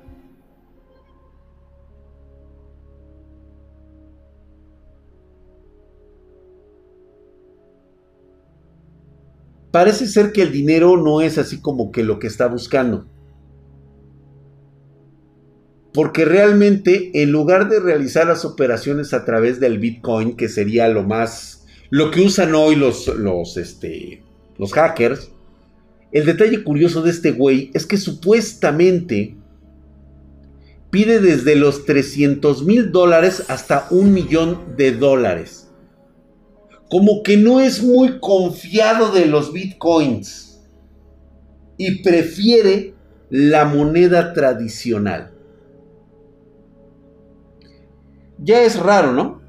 Parece 9.72 10.06
ser 10.06 10.32
que 10.32 10.42
el 10.42 10.52
dinero 10.52 10.98
no 10.98 11.22
es 11.22 11.38
así 11.38 11.60
como 11.60 11.90
que 11.90 12.04
lo 12.04 12.18
que 12.18 12.26
está 12.26 12.46
buscando. 12.46 13.06
Porque 15.94 16.24
realmente 16.24 17.22
en 17.22 17.32
lugar 17.32 17.68
de 17.68 17.80
realizar 17.80 18.26
las 18.26 18.44
operaciones 18.44 19.14
a 19.14 19.24
través 19.24 19.60
del 19.60 19.78
Bitcoin, 19.78 20.36
que 20.36 20.48
sería 20.48 20.88
lo 20.88 21.02
más, 21.02 21.66
lo 21.90 22.10
que 22.10 22.20
usan 22.20 22.54
hoy 22.54 22.76
los, 22.76 23.08
los, 23.08 23.56
este, 23.56 24.22
los 24.58 24.72
hackers, 24.72 25.32
el 26.12 26.26
detalle 26.26 26.62
curioso 26.62 27.00
de 27.02 27.10
este 27.10 27.32
güey 27.32 27.70
es 27.72 27.86
que 27.86 27.96
supuestamente 27.96 29.34
pide 30.90 31.20
desde 31.20 31.56
los 31.56 31.86
300 31.86 32.64
mil 32.64 32.92
dólares 32.92 33.44
hasta 33.48 33.86
un 33.90 34.12
millón 34.12 34.76
de 34.76 34.92
dólares. 34.92 35.61
Como 36.92 37.22
que 37.22 37.38
no 37.38 37.58
es 37.58 37.82
muy 37.82 38.20
confiado 38.20 39.10
de 39.12 39.24
los 39.24 39.50
bitcoins 39.50 40.60
y 41.78 42.02
prefiere 42.02 42.92
la 43.30 43.64
moneda 43.64 44.34
tradicional. 44.34 45.32
Ya 48.36 48.60
es 48.60 48.78
raro, 48.78 49.12
¿no? 49.12 49.40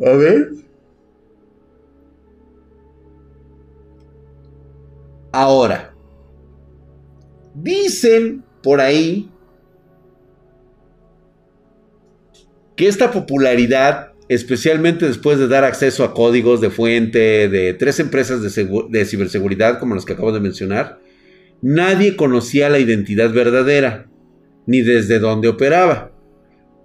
A 0.06 0.16
ver. 0.16 0.71
Ahora, 5.32 5.94
dicen 7.54 8.44
por 8.62 8.80
ahí 8.80 9.30
que 12.76 12.86
esta 12.86 13.10
popularidad, 13.10 14.12
especialmente 14.28 15.06
después 15.06 15.38
de 15.38 15.48
dar 15.48 15.64
acceso 15.64 16.04
a 16.04 16.12
códigos 16.12 16.60
de 16.60 16.70
fuente 16.70 17.48
de 17.48 17.74
tres 17.74 17.98
empresas 17.98 18.42
de, 18.42 19.04
ciberseguridad 19.04 19.78
como 19.78 19.94
las 19.94 20.04
que 20.04 20.12
acabo 20.12 20.32
de 20.32 20.40
mencionar, 20.40 21.00
nadie 21.62 22.16
conocía 22.16 22.68
la 22.68 22.78
identidad 22.78 23.32
verdadera, 23.32 24.10
ni 24.66 24.82
desde 24.82 25.18
dónde 25.18 25.48
operaba. 25.48 26.12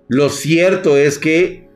Lo 0.07 0.29
cierto 0.29 0.97
es 0.97 1.19
que 1.19 1.67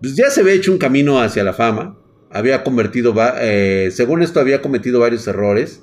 pues, 0.00 0.16
ya 0.16 0.30
se 0.30 0.40
había 0.40 0.54
hecho 0.54 0.72
un 0.72 0.78
camino 0.78 1.20
hacia 1.20 1.44
la 1.44 1.52
fama, 1.52 1.98
había 2.32 2.64
convertido, 2.64 3.14
eh, 3.40 3.90
según 3.92 4.22
esto 4.22 4.40
había 4.40 4.62
cometido 4.62 5.00
varios 5.00 5.26
errores 5.26 5.82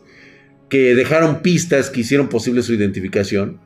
que 0.70 0.96
dejaron 0.96 1.42
pistas 1.42 1.90
que 1.90 2.02
hicieron 2.02 2.30
posible 2.30 2.62
su 2.62 2.74
identificación. 2.74 3.60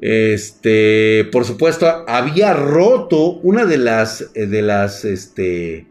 Este, 0.00 1.28
por 1.30 1.44
supuesto, 1.44 2.04
había 2.08 2.54
roto 2.54 3.32
una 3.42 3.66
de 3.66 3.78
las, 3.78 4.30
eh, 4.34 4.46
de 4.46 4.62
las, 4.62 5.04
este, 5.04 5.86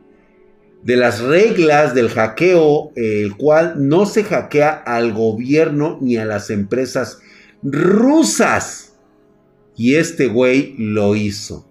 de 0.84 0.96
las 0.96 1.22
reglas 1.22 1.94
del 1.94 2.10
hackeo, 2.10 2.92
el 2.96 3.36
cual 3.36 3.88
no 3.88 4.06
se 4.06 4.24
hackea 4.24 4.70
al 4.70 5.14
gobierno 5.14 5.98
ni 6.02 6.18
a 6.18 6.26
las 6.26 6.50
empresas 6.50 7.20
rusas. 7.62 8.98
Y 9.76 9.96
este 9.96 10.28
güey 10.28 10.76
lo 10.78 11.16
hizo. 11.16 11.69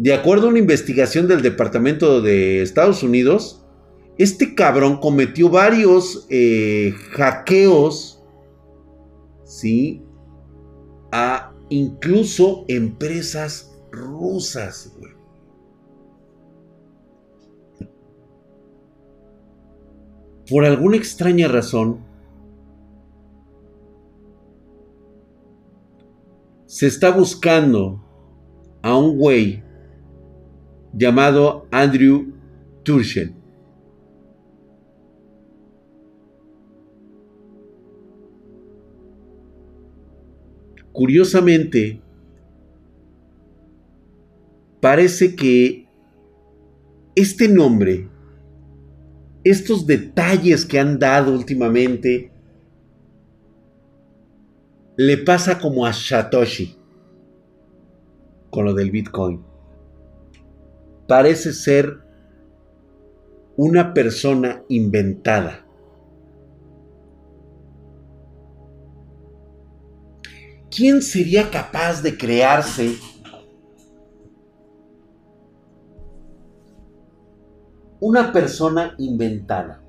De 0.00 0.14
acuerdo 0.14 0.46
a 0.46 0.48
una 0.48 0.58
investigación 0.58 1.28
del 1.28 1.42
Departamento 1.42 2.22
de 2.22 2.62
Estados 2.62 3.02
Unidos, 3.02 3.66
este 4.16 4.54
cabrón 4.54 4.96
cometió 4.98 5.50
varios 5.50 6.26
eh, 6.30 6.94
hackeos, 7.10 8.24
¿sí? 9.44 10.02
A 11.12 11.52
incluso 11.68 12.64
empresas 12.68 13.78
rusas, 13.92 14.96
Por 20.48 20.64
alguna 20.64 20.96
extraña 20.96 21.46
razón, 21.46 22.00
se 26.64 26.86
está 26.86 27.10
buscando 27.10 28.02
a 28.82 28.96
un 28.96 29.18
güey 29.18 29.69
llamado 30.92 31.66
Andrew 31.70 32.32
Turshen. 32.82 33.34
Curiosamente, 40.92 42.02
parece 44.80 45.34
que 45.36 45.86
este 47.14 47.48
nombre, 47.48 48.08
estos 49.44 49.86
detalles 49.86 50.66
que 50.66 50.78
han 50.78 50.98
dado 50.98 51.32
últimamente, 51.32 52.30
le 54.96 55.16
pasa 55.16 55.58
como 55.58 55.86
a 55.86 55.92
Satoshi 55.92 56.76
con 58.50 58.64
lo 58.64 58.74
del 58.74 58.90
Bitcoin. 58.90 59.49
Parece 61.10 61.52
ser 61.52 61.98
una 63.56 63.92
persona 63.92 64.62
inventada. 64.68 65.66
¿quién 70.70 71.02
sería 71.02 71.50
capaz 71.50 72.02
de 72.02 72.16
crearse 72.16 72.96
una 78.00 78.32
persona 78.32 78.94
inventada? 78.98 79.82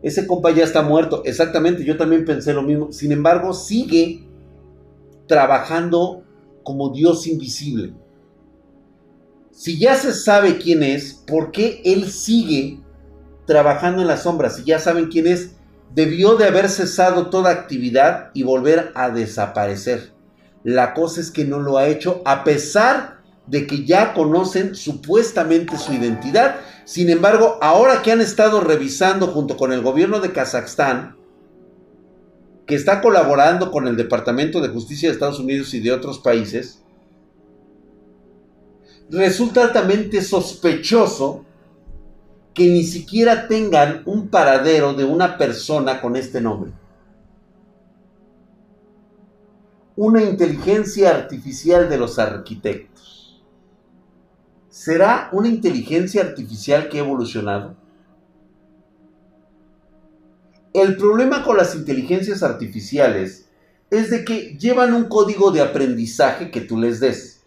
Ese 0.00 0.26
compa 0.26 0.52
ya 0.52 0.64
está 0.64 0.82
muerto. 0.82 1.22
Exactamente, 1.24 1.84
yo 1.84 1.96
también 1.96 2.24
pensé 2.24 2.54
lo 2.54 2.62
mismo. 2.62 2.92
Sin 2.92 3.12
embargo, 3.12 3.52
sigue 3.52 4.27
trabajando 5.28 6.24
como 6.64 6.90
Dios 6.90 7.28
invisible. 7.28 7.94
Si 9.52 9.78
ya 9.78 9.94
se 9.94 10.12
sabe 10.12 10.58
quién 10.58 10.82
es, 10.82 11.14
¿por 11.14 11.52
qué 11.52 11.80
él 11.84 12.10
sigue 12.10 12.80
trabajando 13.48 14.02
en 14.02 14.08
las 14.08 14.24
sombras, 14.24 14.58
y 14.58 14.64
ya 14.64 14.78
saben 14.78 15.06
quién 15.06 15.26
es, 15.26 15.52
debió 15.94 16.36
de 16.36 16.44
haber 16.44 16.68
cesado 16.68 17.30
toda 17.30 17.50
actividad 17.50 18.30
y 18.34 18.42
volver 18.42 18.92
a 18.94 19.08
desaparecer. 19.08 20.12
La 20.62 20.92
cosa 20.92 21.22
es 21.22 21.30
que 21.30 21.46
no 21.46 21.58
lo 21.58 21.78
ha 21.78 21.88
hecho 21.88 22.20
a 22.26 22.44
pesar 22.44 23.22
de 23.46 23.66
que 23.66 23.86
ya 23.86 24.12
conocen 24.12 24.74
supuestamente 24.74 25.78
su 25.78 25.94
identidad. 25.94 26.56
Sin 26.84 27.08
embargo, 27.08 27.58
ahora 27.62 28.02
que 28.02 28.12
han 28.12 28.20
estado 28.20 28.60
revisando 28.60 29.28
junto 29.28 29.56
con 29.56 29.72
el 29.72 29.80
gobierno 29.80 30.20
de 30.20 30.32
Kazajstán, 30.32 31.16
que 32.68 32.74
está 32.74 33.00
colaborando 33.00 33.70
con 33.70 33.88
el 33.88 33.96
Departamento 33.96 34.60
de 34.60 34.68
Justicia 34.68 35.08
de 35.08 35.14
Estados 35.14 35.40
Unidos 35.40 35.72
y 35.72 35.80
de 35.80 35.90
otros 35.90 36.18
países, 36.18 36.82
resulta 39.08 39.64
altamente 39.64 40.20
sospechoso 40.20 41.46
que 42.52 42.64
ni 42.64 42.84
siquiera 42.84 43.48
tengan 43.48 44.02
un 44.04 44.28
paradero 44.28 44.92
de 44.92 45.06
una 45.06 45.38
persona 45.38 46.02
con 46.02 46.14
este 46.14 46.42
nombre. 46.42 46.72
Una 49.96 50.22
inteligencia 50.22 51.08
artificial 51.08 51.88
de 51.88 51.96
los 51.96 52.18
arquitectos. 52.18 53.42
¿Será 54.68 55.30
una 55.32 55.48
inteligencia 55.48 56.20
artificial 56.20 56.90
que 56.90 56.98
ha 56.98 57.04
evolucionado? 57.04 57.87
El 60.74 60.96
problema 60.96 61.44
con 61.44 61.56
las 61.56 61.74
inteligencias 61.74 62.42
artificiales 62.42 63.46
es 63.90 64.10
de 64.10 64.24
que 64.24 64.56
llevan 64.58 64.92
un 64.92 65.04
código 65.04 65.50
de 65.50 65.62
aprendizaje 65.62 66.50
que 66.50 66.60
tú 66.60 66.78
les 66.78 67.00
des. 67.00 67.40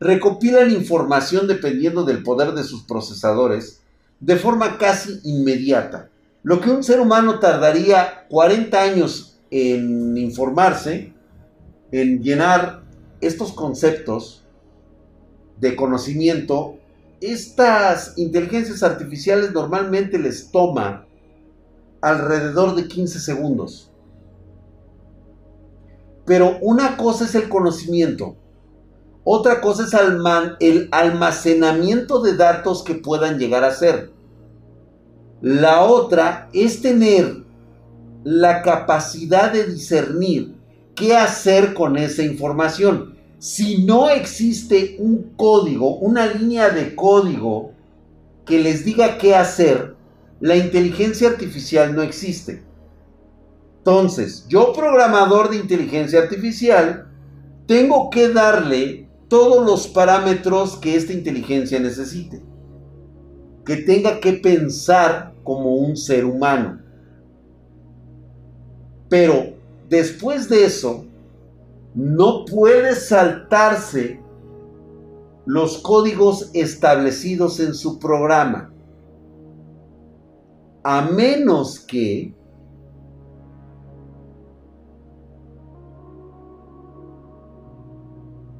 Recopilan 0.00 0.70
información 0.70 1.46
dependiendo 1.46 2.04
del 2.04 2.22
poder 2.22 2.52
de 2.52 2.64
sus 2.64 2.84
procesadores 2.84 3.82
de 4.20 4.36
forma 4.36 4.78
casi 4.78 5.20
inmediata. 5.24 6.08
Lo 6.42 6.60
que 6.60 6.70
un 6.70 6.82
ser 6.82 7.00
humano 7.00 7.38
tardaría 7.38 8.26
40 8.28 8.80
años 8.80 9.38
en 9.50 10.16
informarse, 10.16 11.12
en 11.92 12.22
llenar 12.22 12.82
estos 13.20 13.52
conceptos 13.52 14.44
de 15.60 15.76
conocimiento, 15.76 16.78
estas 17.20 18.16
inteligencias 18.16 18.82
artificiales 18.82 19.52
normalmente 19.52 20.18
les 20.18 20.50
toma 20.50 21.07
alrededor 22.00 22.74
de 22.74 22.88
15 22.88 23.20
segundos. 23.20 23.90
Pero 26.24 26.58
una 26.60 26.96
cosa 26.96 27.24
es 27.24 27.34
el 27.34 27.48
conocimiento, 27.48 28.36
otra 29.24 29.60
cosa 29.60 29.84
es 29.84 29.94
el 30.60 30.88
almacenamiento 30.90 32.22
de 32.22 32.34
datos 32.36 32.82
que 32.82 32.94
puedan 32.94 33.38
llegar 33.38 33.62
a 33.62 33.74
ser. 33.74 34.10
La 35.42 35.82
otra 35.82 36.48
es 36.52 36.80
tener 36.80 37.44
la 38.24 38.62
capacidad 38.62 39.52
de 39.52 39.66
discernir 39.66 40.54
qué 40.94 41.14
hacer 41.14 41.74
con 41.74 41.96
esa 41.96 42.22
información. 42.22 43.16
Si 43.38 43.84
no 43.84 44.08
existe 44.08 44.96
un 44.98 45.34
código, 45.36 45.96
una 45.96 46.26
línea 46.26 46.70
de 46.70 46.96
código 46.96 47.72
que 48.44 48.58
les 48.58 48.84
diga 48.84 49.18
qué 49.18 49.36
hacer, 49.36 49.94
la 50.40 50.56
inteligencia 50.56 51.28
artificial 51.28 51.94
no 51.94 52.02
existe. 52.02 52.62
Entonces, 53.78 54.46
yo 54.48 54.72
programador 54.72 55.50
de 55.50 55.56
inteligencia 55.56 56.20
artificial, 56.20 57.08
tengo 57.66 58.10
que 58.10 58.28
darle 58.28 59.08
todos 59.28 59.64
los 59.64 59.88
parámetros 59.88 60.76
que 60.76 60.96
esta 60.96 61.12
inteligencia 61.12 61.78
necesite. 61.80 62.42
Que 63.64 63.76
tenga 63.76 64.20
que 64.20 64.34
pensar 64.34 65.34
como 65.44 65.74
un 65.76 65.96
ser 65.96 66.24
humano. 66.24 66.80
Pero 69.08 69.54
después 69.88 70.48
de 70.48 70.64
eso, 70.64 71.06
no 71.94 72.44
puede 72.44 72.94
saltarse 72.94 74.20
los 75.46 75.78
códigos 75.78 76.50
establecidos 76.52 77.58
en 77.60 77.74
su 77.74 77.98
programa. 77.98 78.70
A 80.82 81.02
menos 81.02 81.80
que 81.80 82.34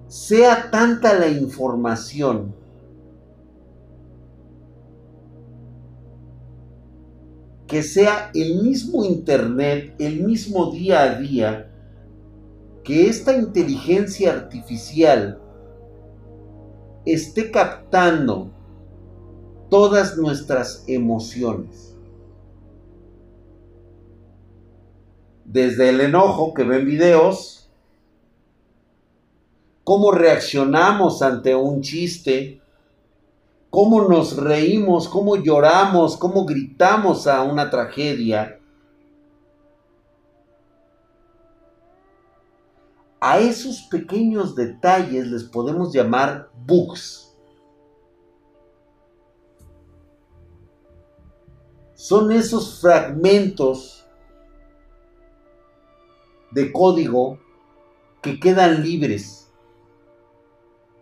sea 0.08 0.70
tanta 0.70 1.14
la 1.18 1.28
información 1.28 2.54
que 7.68 7.82
sea 7.82 8.30
el 8.34 8.62
mismo 8.62 9.04
Internet, 9.04 9.94
el 9.98 10.24
mismo 10.24 10.72
día 10.72 11.02
a 11.02 11.14
día, 11.16 11.70
que 12.82 13.08
esta 13.08 13.36
inteligencia 13.36 14.32
artificial 14.32 15.38
esté 17.04 17.50
captando 17.50 18.50
todas 19.68 20.16
nuestras 20.16 20.82
emociones. 20.86 21.97
Desde 25.50 25.88
el 25.88 26.02
enojo 26.02 26.52
que 26.52 26.62
ven 26.62 26.84
videos, 26.84 27.70
cómo 29.82 30.12
reaccionamos 30.12 31.22
ante 31.22 31.54
un 31.54 31.80
chiste, 31.80 32.60
cómo 33.70 34.02
nos 34.02 34.36
reímos, 34.36 35.08
cómo 35.08 35.36
lloramos, 35.36 36.18
cómo 36.18 36.44
gritamos 36.44 37.26
a 37.26 37.42
una 37.44 37.70
tragedia. 37.70 38.60
A 43.18 43.38
esos 43.38 43.80
pequeños 43.90 44.54
detalles 44.54 45.28
les 45.28 45.44
podemos 45.44 45.94
llamar 45.94 46.50
bugs. 46.66 47.34
Son 51.94 52.30
esos 52.32 52.82
fragmentos 52.82 53.97
de 56.50 56.72
código 56.72 57.38
que 58.22 58.40
quedan 58.40 58.82
libres 58.82 59.38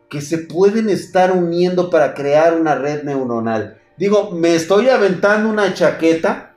que 0.09 0.21
se 0.21 0.39
pueden 0.39 0.89
estar 0.89 1.33
uniendo 1.33 1.91
para 1.91 2.15
crear 2.15 2.59
una 2.59 2.75
red 2.75 3.03
neuronal. 3.03 3.81
Digo, 3.97 4.31
me 4.31 4.55
estoy 4.55 4.89
aventando 4.89 5.49
una 5.49 5.75
chaqueta, 5.75 6.55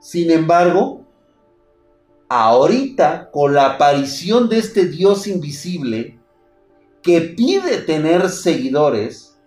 sin 0.00 0.30
embargo, 0.30 1.04
ahorita 2.28 3.30
con 3.30 3.54
la 3.54 3.66
aparición 3.74 4.48
de 4.48 4.58
este 4.58 4.86
Dios 4.86 5.26
invisible 5.26 6.18
que 7.02 7.20
pide 7.20 7.78
tener 7.78 8.28
seguidores, 8.30 9.38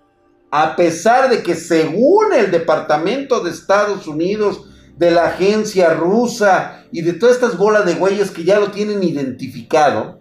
a 0.51 0.75
pesar 0.75 1.29
de 1.29 1.43
que 1.43 1.55
según 1.55 2.33
el 2.33 2.51
Departamento 2.51 3.41
de 3.41 3.49
Estados 3.49 4.07
Unidos, 4.07 4.69
de 4.97 5.11
la 5.11 5.27
agencia 5.27 5.93
rusa 5.93 6.83
y 6.91 7.01
de 7.01 7.13
todas 7.13 7.35
estas 7.35 7.57
bolas 7.57 7.85
de 7.85 7.95
güeyes 7.95 8.31
que 8.31 8.43
ya 8.43 8.59
lo 8.59 8.71
tienen 8.71 9.03
identificado, 9.03 10.19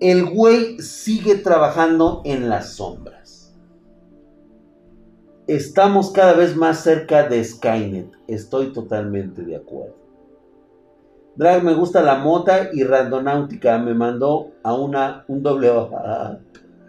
el 0.00 0.24
güey 0.26 0.80
sigue 0.80 1.36
trabajando 1.36 2.22
en 2.24 2.48
las 2.48 2.74
sombras. 2.74 3.54
Estamos 5.46 6.12
cada 6.12 6.34
vez 6.34 6.56
más 6.56 6.80
cerca 6.80 7.28
de 7.28 7.42
Skynet. 7.42 8.12
Estoy 8.28 8.72
totalmente 8.72 9.42
de 9.42 9.56
acuerdo. 9.56 9.96
Drag 11.34 11.64
me 11.64 11.74
gusta 11.74 12.02
la 12.02 12.16
mota 12.16 12.68
y 12.72 12.84
Randonáutica 12.84 13.78
me 13.78 13.94
mandó 13.94 14.52
a 14.62 14.74
una 14.74 15.24
un 15.28 15.42
doble 15.42 15.70
hoja. 15.70 16.38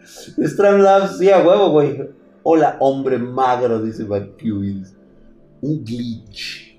Stranglabs, 0.44 1.18
sí, 1.18 1.32
a 1.32 1.38
huevo, 1.38 1.72
güey. 1.72 2.10
Hola, 2.44 2.78
hombre 2.80 3.18
magro, 3.18 3.82
dice 3.82 4.04
McCuis. 4.04 4.93
Un 5.64 5.84
glitch. 5.84 6.74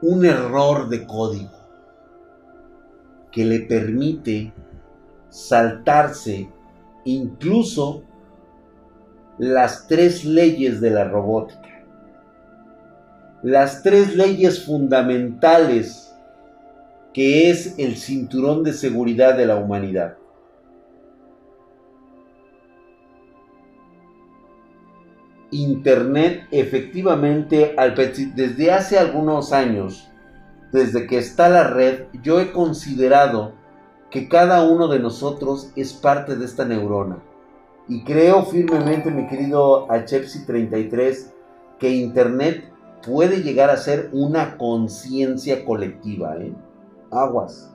un 0.00 0.24
error 0.24 0.88
de 0.88 1.06
código 1.06 1.50
que 3.32 3.44
le 3.44 3.60
permite 3.60 4.52
saltarse 5.28 6.48
incluso 7.04 8.04
las 9.38 9.86
tres 9.86 10.24
leyes 10.24 10.80
de 10.80 10.90
la 10.90 11.04
robótica. 11.04 11.84
Las 13.42 13.82
tres 13.82 14.16
leyes 14.16 14.64
fundamentales 14.64 16.14
que 17.12 17.50
es 17.50 17.78
el 17.78 17.96
cinturón 17.96 18.62
de 18.62 18.72
seguridad 18.72 19.36
de 19.36 19.46
la 19.46 19.56
humanidad. 19.56 20.16
Internet 25.50 26.46
efectivamente 26.50 27.74
desde 28.34 28.72
hace 28.72 28.98
algunos 28.98 29.52
años, 29.52 30.10
desde 30.72 31.06
que 31.06 31.18
está 31.18 31.48
la 31.48 31.64
red, 31.64 32.04
yo 32.22 32.40
he 32.40 32.52
considerado 32.52 33.52
que 34.10 34.28
cada 34.28 34.62
uno 34.62 34.88
de 34.88 34.98
nosotros 34.98 35.72
es 35.76 35.92
parte 35.92 36.36
de 36.36 36.44
esta 36.44 36.64
neurona. 36.64 37.18
Y 37.88 38.04
creo 38.04 38.44
firmemente, 38.44 39.10
mi 39.10 39.26
querido 39.26 39.88
Achepsi33, 39.88 41.32
que 41.78 41.90
Internet 41.90 42.70
puede 43.06 43.42
llegar 43.42 43.70
a 43.70 43.76
ser 43.76 44.10
una 44.12 44.58
conciencia 44.58 45.64
colectiva. 45.64 46.36
¿eh? 46.36 46.52
Aguas. 47.10 47.74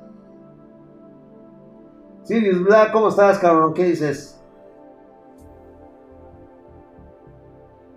Sirius 2.23 2.63
Black, 2.63 2.91
¿cómo 2.91 3.09
estás, 3.09 3.39
cabrón? 3.39 3.73
¿Qué 3.73 3.86
dices? 3.86 4.42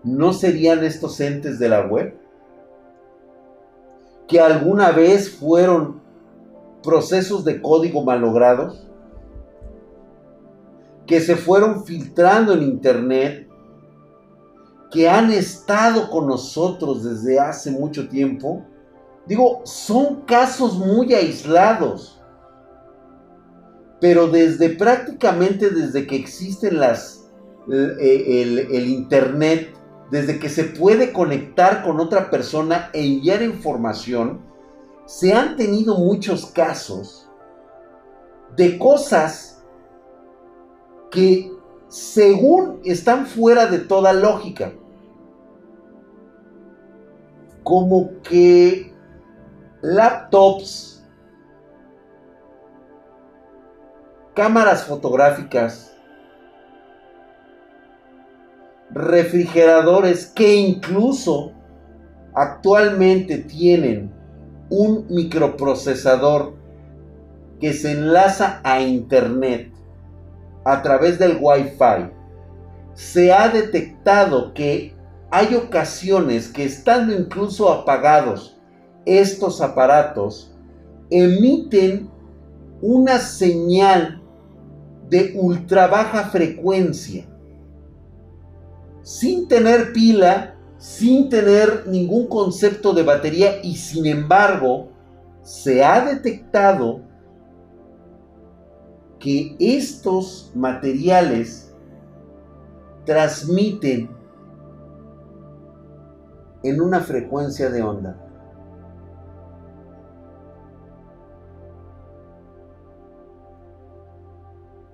¿No 0.07 0.33
serían 0.33 0.85
estos 0.85 1.21
entes 1.21 1.59
de 1.59 1.69
la 1.69 1.85
web? 1.85 2.17
Que 4.29 4.41
alguna 4.41 4.93
vez 4.93 5.31
fueron 5.37 6.01
procesos 6.83 7.45
de 7.45 7.61
código 7.61 8.05
malogrados, 8.05 8.87
que 11.07 11.21
se 11.21 11.35
fueron 11.35 11.85
filtrando 11.85 12.53
en 12.53 12.63
Internet, 12.63 13.49
que 14.93 15.09
han 15.09 15.33
estado 15.33 16.09
con 16.09 16.29
nosotros 16.29 17.03
desde 17.03 17.41
hace 17.41 17.73
mucho 17.73 18.09
tiempo. 18.09 18.65
Digo, 19.27 19.63
son 19.65 20.23
casos 20.23 20.79
muy 20.79 21.15
aislados. 21.15 22.23
Pero 24.01 24.29
desde 24.29 24.71
prácticamente 24.71 25.71
desde 25.71 26.07
que 26.07 26.15
existen 26.15 26.79
las, 26.79 27.29
el, 27.69 28.59
el 28.59 28.87
Internet, 28.87 29.76
desde 30.11 30.39
que 30.39 30.49
se 30.49 30.65
puede 30.65 31.13
conectar 31.13 31.83
con 31.83 32.01
otra 32.01 32.31
persona 32.31 32.91
e 32.93 33.05
enviar 33.05 33.43
información, 33.43 34.41
se 35.05 35.33
han 35.33 35.57
tenido 35.57 35.97
muchos 35.97 36.47
casos 36.47 37.29
de 38.57 38.79
cosas 38.79 39.65
que 41.11 41.53
según 41.89 42.81
están 42.85 43.27
fuera 43.27 43.67
de 43.67 43.79
toda 43.79 44.13
lógica. 44.13 44.73
Como 47.63 48.21
que 48.23 48.95
laptops, 49.83 51.05
cámaras 54.35 54.85
fotográficas, 54.85 55.96
refrigeradores 58.91 60.27
que 60.27 60.57
incluso 60.57 61.53
actualmente 62.35 63.39
tienen 63.39 64.13
un 64.71 65.07
microprocesador 65.09 66.55
que 67.61 67.73
se 67.73 67.93
enlaza 67.93 68.61
a 68.65 68.81
internet 68.81 69.73
a 70.65 70.83
través 70.83 71.19
del 71.19 71.39
Wi-Fi, 71.41 72.11
se 72.95 73.33
ha 73.33 73.49
detectado 73.49 74.53
que 74.53 74.95
hay 75.31 75.55
ocasiones 75.55 76.49
que 76.49 76.65
estando 76.65 77.15
incluso 77.15 77.71
apagados 77.71 78.59
estos 79.05 79.61
aparatos, 79.61 80.55
emiten 81.11 82.11
una 82.83 83.19
señal 83.19 84.23
de 85.09 85.35
ultra 85.37 85.87
baja 85.87 86.25
frecuencia, 86.25 87.27
sin 89.07 89.47
tener 89.47 89.93
pila, 89.93 90.57
sin 90.79 91.29
tener 91.29 91.87
ningún 91.87 92.27
concepto 92.27 92.93
de 92.93 93.05
batería 93.05 93.63
y 93.63 93.77
sin 93.77 94.05
embargo 94.05 94.89
se 95.43 95.85
ha 95.85 96.05
detectado 96.05 97.03
que 99.21 99.55
estos 99.61 100.51
materiales 100.57 101.73
transmiten 103.05 104.11
en 106.65 106.81
una 106.81 106.99
frecuencia 106.99 107.71
de 107.71 107.83
onda. 107.83 108.21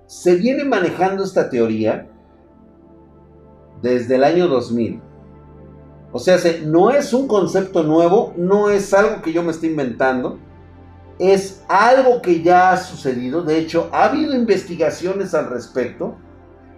Se 0.05 0.35
viene 0.35 0.63
manejando 0.65 1.23
esta 1.23 1.49
teoría 1.49 2.12
desde 3.83 4.15
el 4.15 4.23
año 4.23 4.47
2000. 4.47 4.99
O 6.11 6.17
sea, 6.17 6.37
no 6.65 6.89
es 6.89 7.13
un 7.13 7.27
concepto 7.27 7.83
nuevo, 7.83 8.33
no 8.37 8.71
es 8.71 8.91
algo 8.95 9.21
que 9.21 9.31
yo 9.31 9.43
me 9.43 9.51
esté 9.51 9.67
inventando 9.67 10.39
es 11.19 11.63
algo 11.67 12.21
que 12.21 12.41
ya 12.41 12.71
ha 12.71 12.77
sucedido. 12.77 13.43
De 13.43 13.57
hecho, 13.57 13.89
ha 13.91 14.05
habido 14.05 14.35
investigaciones 14.35 15.33
al 15.33 15.49
respecto 15.49 16.15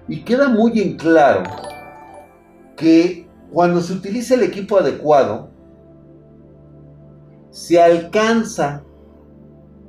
y 0.07 0.23
queda 0.23 0.49
muy 0.49 0.79
en 0.79 0.97
claro 0.97 1.43
que 2.75 3.27
cuando 3.51 3.81
se 3.81 3.93
utiliza 3.93 4.35
el 4.35 4.43
equipo 4.43 4.77
adecuado, 4.77 5.49
se 7.49 7.81
alcanza 7.81 8.83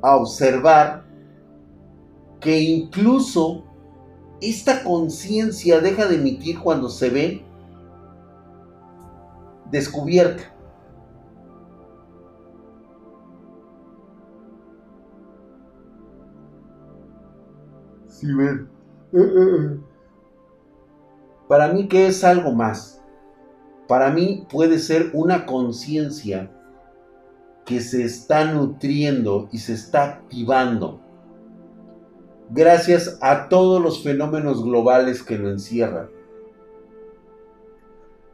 a 0.03 0.17
observar 0.17 1.05
que 2.41 2.61
incluso 2.61 3.65
esta 4.41 4.83
conciencia 4.83 5.81
deja 5.81 6.07
de 6.07 6.17
emitir 6.17 6.59
cuando 6.61 6.89
se 6.89 7.11
ve 7.11 7.45
descubierta. 9.71 10.43
Eh, 18.23 18.67
eh, 19.13 19.19
eh. 19.19 19.81
Para 21.49 21.69
mí, 21.69 21.87
¿qué 21.87 22.09
es 22.09 22.25
algo 22.25 22.53
más? 22.53 23.03
Para 23.87 24.11
mí 24.11 24.47
puede 24.51 24.79
ser 24.79 25.11
una 25.13 25.47
conciencia 25.47 26.51
que 27.65 27.81
se 27.81 28.05
está 28.05 28.53
nutriendo 28.53 29.49
y 29.53 29.59
se 29.59 29.75
está 29.75 30.05
activando 30.05 31.06
gracias 32.51 33.19
a 33.21 33.49
todos 33.49 33.83
los 33.83 34.03
fenómenos 34.03 34.63
globales 34.63 35.23
que 35.23 35.39
lo 35.39 35.51
encierran. 35.51 36.09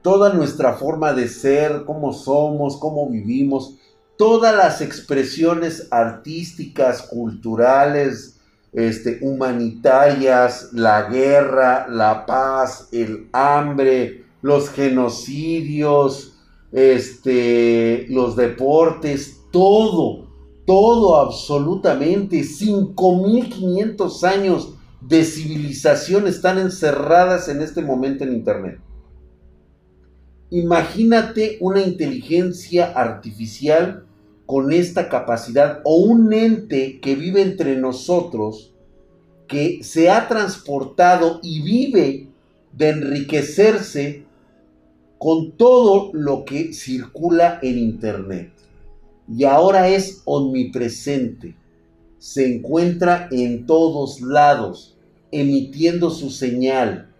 Toda 0.02 0.32
nuestra 0.32 0.74
forma 0.74 1.12
de 1.12 1.28
ser, 1.28 1.84
cómo 1.84 2.12
somos, 2.12 2.76
cómo 2.76 3.08
vivimos, 3.08 3.76
todas 4.16 4.54
las 4.54 4.80
expresiones 4.80 5.88
artísticas, 5.90 7.02
culturales, 7.02 8.40
este, 8.72 9.18
humanitarias, 9.20 10.70
la 10.72 11.02
guerra, 11.02 11.86
la 11.88 12.26
paz, 12.26 12.88
el 12.90 13.28
hambre, 13.32 14.24
los 14.40 14.70
genocidios, 14.70 16.34
este, 16.72 18.06
los 18.08 18.34
deportes, 18.34 19.40
todo, 19.52 20.21
todo 20.66 21.16
absolutamente, 21.16 22.44
5500 22.44 24.24
años 24.24 24.74
de 25.00 25.24
civilización 25.24 26.26
están 26.26 26.58
encerradas 26.58 27.48
en 27.48 27.62
este 27.62 27.82
momento 27.82 28.24
en 28.24 28.32
Internet. 28.32 28.80
Imagínate 30.50 31.56
una 31.60 31.80
inteligencia 31.80 32.92
artificial 32.92 34.04
con 34.46 34.72
esta 34.72 35.08
capacidad 35.08 35.80
o 35.84 35.96
un 35.96 36.32
ente 36.32 37.00
que 37.00 37.14
vive 37.16 37.42
entre 37.42 37.76
nosotros, 37.76 38.74
que 39.48 39.82
se 39.82 40.10
ha 40.10 40.28
transportado 40.28 41.40
y 41.42 41.62
vive 41.62 42.28
de 42.72 42.88
enriquecerse 42.90 44.24
con 45.18 45.52
todo 45.52 46.10
lo 46.12 46.44
que 46.44 46.72
circula 46.72 47.58
en 47.62 47.78
Internet. 47.78 48.61
Y 49.28 49.44
ahora 49.44 49.88
es 49.88 50.22
omnipresente. 50.24 51.56
Se 52.18 52.56
encuentra 52.56 53.28
en 53.30 53.66
todos 53.66 54.20
lados, 54.20 54.96
emitiendo 55.30 56.10
su 56.10 56.30
señal, 56.30 57.12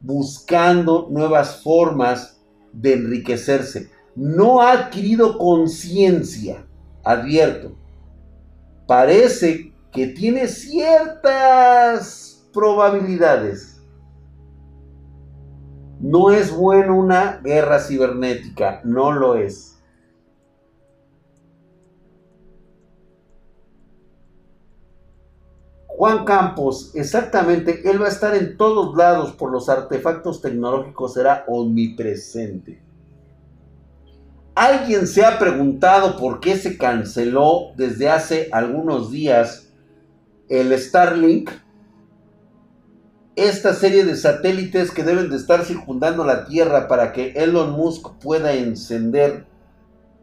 buscando 0.00 1.08
nuevas 1.10 1.62
formas 1.62 2.40
de 2.72 2.92
enriquecerse 2.94 3.90
no 4.16 4.62
ha 4.62 4.72
adquirido 4.72 5.38
conciencia, 5.38 6.66
advierto. 7.04 7.76
Parece 8.86 9.74
que 9.92 10.06
tiene 10.08 10.48
ciertas 10.48 12.42
probabilidades. 12.52 13.82
No 16.00 16.30
es 16.30 16.50
bueno 16.50 16.98
una 16.98 17.40
guerra 17.44 17.78
cibernética, 17.78 18.80
no 18.84 19.12
lo 19.12 19.36
es. 19.36 19.75
Juan 25.96 26.26
Campos, 26.26 26.90
exactamente, 26.94 27.80
él 27.88 28.02
va 28.02 28.04
a 28.04 28.10
estar 28.10 28.34
en 28.34 28.58
todos 28.58 28.94
lados 28.94 29.32
por 29.32 29.50
los 29.50 29.70
artefactos 29.70 30.42
tecnológicos, 30.42 31.14
será 31.14 31.46
omnipresente. 31.48 32.82
¿Alguien 34.54 35.06
se 35.06 35.24
ha 35.24 35.38
preguntado 35.38 36.18
por 36.18 36.40
qué 36.40 36.58
se 36.58 36.76
canceló 36.76 37.72
desde 37.76 38.10
hace 38.10 38.50
algunos 38.52 39.10
días 39.10 39.72
el 40.50 40.78
Starlink? 40.78 41.50
Esta 43.34 43.72
serie 43.72 44.04
de 44.04 44.16
satélites 44.16 44.90
que 44.90 45.02
deben 45.02 45.30
de 45.30 45.36
estar 45.36 45.64
circundando 45.64 46.24
la 46.24 46.44
Tierra 46.44 46.88
para 46.88 47.14
que 47.14 47.32
Elon 47.36 47.72
Musk 47.72 48.18
pueda 48.20 48.52
encender 48.52 49.46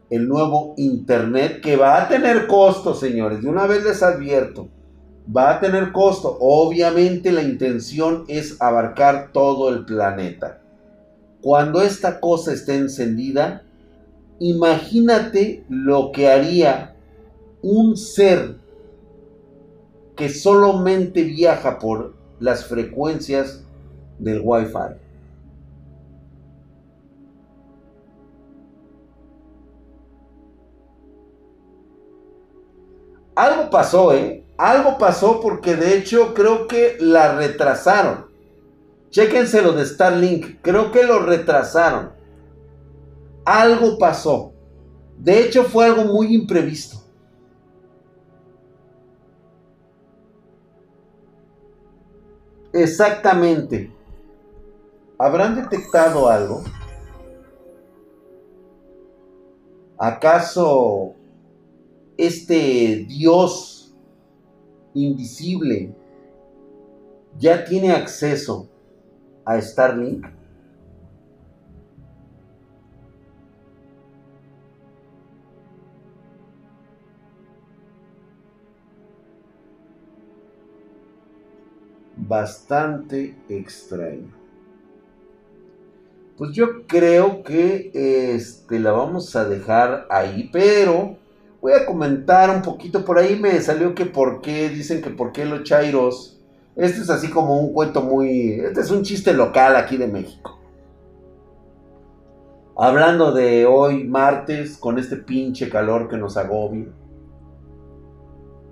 el 0.08 0.28
nuevo 0.28 0.74
Internet 0.76 1.60
que 1.60 1.74
va 1.74 2.00
a 2.00 2.08
tener 2.08 2.46
costo, 2.46 2.94
señores. 2.94 3.42
De 3.42 3.48
una 3.48 3.66
vez 3.66 3.82
les 3.82 4.04
advierto, 4.04 4.68
va 5.34 5.56
a 5.56 5.60
tener 5.60 5.92
costo. 5.92 6.36
Obviamente 6.40 7.32
la 7.32 7.42
intención 7.42 8.24
es 8.28 8.60
abarcar 8.60 9.30
todo 9.32 9.68
el 9.68 9.84
planeta. 9.84 10.60
Cuando 11.40 11.82
esta 11.82 12.20
cosa 12.20 12.52
esté 12.52 12.76
encendida, 12.76 13.64
Imagínate 14.40 15.64
lo 15.68 16.10
que 16.10 16.28
haría 16.28 16.96
un 17.62 17.96
ser 17.96 18.56
que 20.16 20.28
solamente 20.28 21.22
viaja 21.22 21.78
por 21.78 22.14
las 22.40 22.66
frecuencias 22.66 23.64
del 24.18 24.40
Wi-Fi. 24.44 25.00
Algo 33.36 33.70
pasó, 33.70 34.12
¿eh? 34.12 34.43
Algo 34.56 34.98
pasó 34.98 35.40
porque 35.40 35.76
de 35.76 35.96
hecho 35.96 36.34
creo 36.34 36.68
que 36.68 36.96
la 37.00 37.34
retrasaron. 37.36 38.26
Chéquense 39.10 39.62
lo 39.62 39.72
de 39.72 39.86
Starlink. 39.86 40.60
Creo 40.62 40.92
que 40.92 41.04
lo 41.04 41.20
retrasaron 41.20 42.14
algo 43.44 43.98
pasó. 43.98 44.52
De 45.18 45.40
hecho, 45.40 45.64
fue 45.64 45.86
algo 45.86 46.04
muy 46.04 46.34
imprevisto. 46.34 46.98
Exactamente. 52.72 53.92
¿Habrán 55.18 55.54
detectado 55.54 56.28
algo? 56.28 56.64
¿Acaso 59.96 61.14
este 62.16 63.06
Dios 63.08 63.83
invisible 64.94 65.92
ya 67.38 67.64
tiene 67.64 67.92
acceso 67.92 68.68
a 69.44 69.60
Starlink? 69.60 70.26
Bastante 82.16 83.36
extraño. 83.48 84.32
Pues 86.36 86.52
yo 86.52 86.86
creo 86.86 87.42
que 87.44 87.90
este, 87.94 88.80
la 88.80 88.92
vamos 88.92 89.36
a 89.36 89.44
dejar 89.44 90.06
ahí, 90.10 90.48
pero 90.52 91.16
voy 91.64 91.72
a 91.72 91.86
comentar 91.86 92.54
un 92.54 92.60
poquito. 92.60 93.06
Por 93.06 93.18
ahí 93.18 93.40
me 93.40 93.58
salió 93.62 93.94
que 93.94 94.04
por 94.04 94.42
qué, 94.42 94.68
dicen 94.68 95.00
que 95.00 95.08
por 95.08 95.32
qué 95.32 95.46
los 95.46 95.62
Chairos. 95.62 96.38
Este 96.76 97.00
es 97.00 97.08
así 97.08 97.30
como 97.30 97.58
un 97.58 97.72
cuento 97.72 98.02
muy. 98.02 98.60
Este 98.60 98.82
es 98.82 98.90
un 98.90 99.02
chiste 99.02 99.32
local 99.32 99.74
aquí 99.74 99.96
de 99.96 100.06
México. 100.06 100.58
Hablando 102.76 103.32
de 103.32 103.64
hoy, 103.64 104.04
martes, 104.04 104.76
con 104.76 104.98
este 104.98 105.16
pinche 105.16 105.70
calor 105.70 106.10
que 106.10 106.18
nos 106.18 106.36
agobia. 106.36 106.88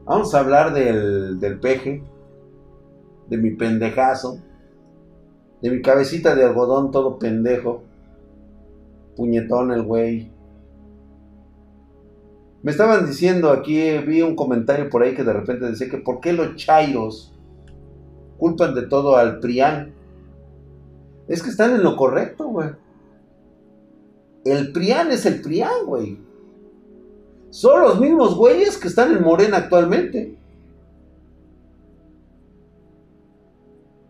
Vamos 0.05 0.35
a 0.35 0.41
hablar 0.41 0.75
del, 0.75 1.41
del 1.41 1.61
peje, 1.61 2.05
de 3.29 3.39
mi 3.39 3.53
pendejazo, 3.53 4.39
de 5.63 5.71
mi 5.71 5.81
cabecita 5.81 6.35
de 6.35 6.45
algodón 6.45 6.91
todo 6.91 7.19
pendejo, 7.19 7.85
puñetón 9.17 9.73
el 9.73 9.83
güey. 9.83 10.32
Me 12.63 12.71
estaban 12.71 13.07
diciendo 13.07 13.51
aquí, 13.51 13.99
vi 13.99 14.23
un 14.23 14.37
comentario 14.37 14.89
por 14.89 15.03
ahí 15.03 15.15
que 15.15 15.25
de 15.25 15.33
repente 15.33 15.67
decía 15.67 15.89
que 15.89 15.99
por 15.99 16.21
qué 16.21 16.33
los 16.33 16.55
chairos 16.55 17.35
culpan 18.39 18.75
de 18.75 18.83
todo 18.83 19.17
al 19.17 19.41
Prián. 19.41 19.95
Es 21.27 21.43
que 21.43 21.51
están 21.51 21.75
en 21.75 21.83
lo 21.83 21.97
correcto, 21.97 22.47
güey. 22.47 22.71
El 24.45 24.73
Prián 24.73 25.11
es 25.11 25.27
el 25.27 25.41
Prián, 25.41 25.87
güey. 25.87 26.21
Son 27.51 27.83
los 27.83 28.01
mismos 28.01 28.37
güeyes 28.37 28.79
que 28.79 28.89
están 28.89 29.13
en 29.13 29.23
Morena 29.23 29.59
actualmente. 29.59 30.37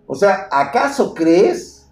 O 0.06 0.14
sea, 0.14 0.46
¿acaso 0.50 1.14
crees 1.14 1.90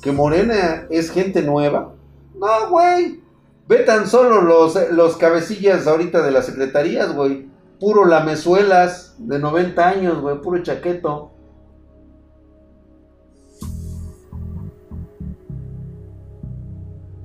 que 0.00 0.12
Morena 0.12 0.86
es 0.88 1.10
gente 1.10 1.42
nueva? 1.42 1.94
No, 2.34 2.70
güey. 2.70 3.20
Ve 3.68 3.78
tan 3.84 4.06
solo 4.08 4.42
los, 4.42 4.76
los 4.90 5.16
cabecillas 5.16 5.86
ahorita 5.86 6.22
de 6.22 6.30
las 6.30 6.46
secretarías, 6.46 7.14
güey. 7.14 7.48
Puro 7.78 8.04
lamezuelas 8.04 9.14
de 9.18 9.38
90 9.38 9.88
años, 9.88 10.20
güey. 10.20 10.40
Puro 10.40 10.62
chaqueto. 10.62 11.32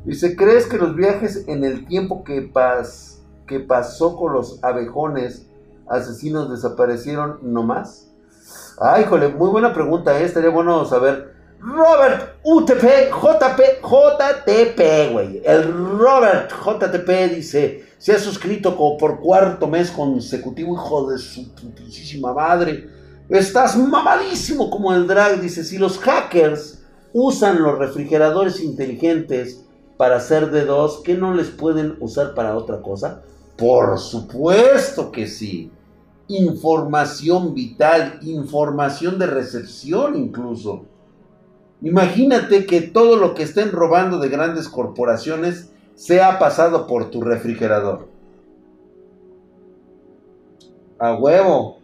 Dice, 0.05 0.37
¿crees 0.37 0.67
que 0.67 0.77
los 0.77 0.95
viajes 0.95 1.49
en 1.49 1.65
el 1.65 1.85
tiempo 1.85 2.23
que, 2.23 2.41
pas, 2.41 3.21
que 3.45 3.59
pasó 3.59 4.15
con 4.15 4.31
los 4.31 4.63
abejones 4.63 5.49
asesinos 5.85 6.49
desaparecieron 6.49 7.39
nomás? 7.41 8.09
Ay, 8.79 9.03
híjole, 9.03 9.27
muy 9.27 9.49
buena 9.49 9.73
pregunta, 9.73 10.17
¿eh? 10.17 10.23
estaría 10.23 10.49
bueno 10.49 10.85
saber. 10.85 11.36
Robert 11.59 12.37
UTP, 12.43 13.09
JP, 13.09 13.61
JTP, 13.81 15.11
güey. 15.11 15.41
El 15.43 15.73
Robert 15.73 16.51
JTP 16.51 17.35
dice, 17.35 17.83
se 17.97 18.13
ha 18.13 18.19
suscrito 18.19 18.75
por 18.75 19.19
cuarto 19.19 19.67
mes 19.67 19.89
consecutivo, 19.89 20.75
hijo 20.75 21.09
de 21.09 21.17
su 21.17 21.51
putísima 21.53 22.33
madre. 22.33 22.87
Estás 23.29 23.75
mamadísimo 23.75 24.69
como 24.69 24.93
el 24.93 25.07
drag, 25.07 25.41
dice, 25.41 25.63
si 25.63 25.77
los 25.77 25.97
hackers 25.99 26.83
usan 27.11 27.61
los 27.61 27.77
refrigeradores 27.77 28.61
inteligentes 28.61 29.65
para 29.97 30.17
hacer 30.17 30.51
de 30.51 30.63
dos, 30.63 31.01
¿qué 31.03 31.15
no 31.15 31.33
les 31.33 31.47
pueden 31.47 31.97
usar 31.99 32.35
para 32.35 32.55
otra 32.55 32.81
cosa? 32.81 33.23
Por 33.57 33.97
supuesto 33.97 35.11
que 35.11 35.27
sí. 35.27 35.71
Información 36.27 37.55
vital, 37.55 38.19
información 38.21 39.17
de 39.17 39.25
recepción 39.25 40.15
incluso. 40.15 40.85
Imagínate 41.81 42.65
que 42.65 42.81
todo 42.81 43.17
lo 43.17 43.35
que 43.35 43.43
estén 43.43 43.71
robando 43.71 44.19
de 44.19 44.29
grandes 44.29 44.67
corporaciones 44.67 45.71
sea 45.95 46.39
pasado 46.39 46.87
por 46.87 47.11
tu 47.11 47.21
refrigerador. 47.21 48.07
A 50.99 51.13
huevo. 51.13 51.79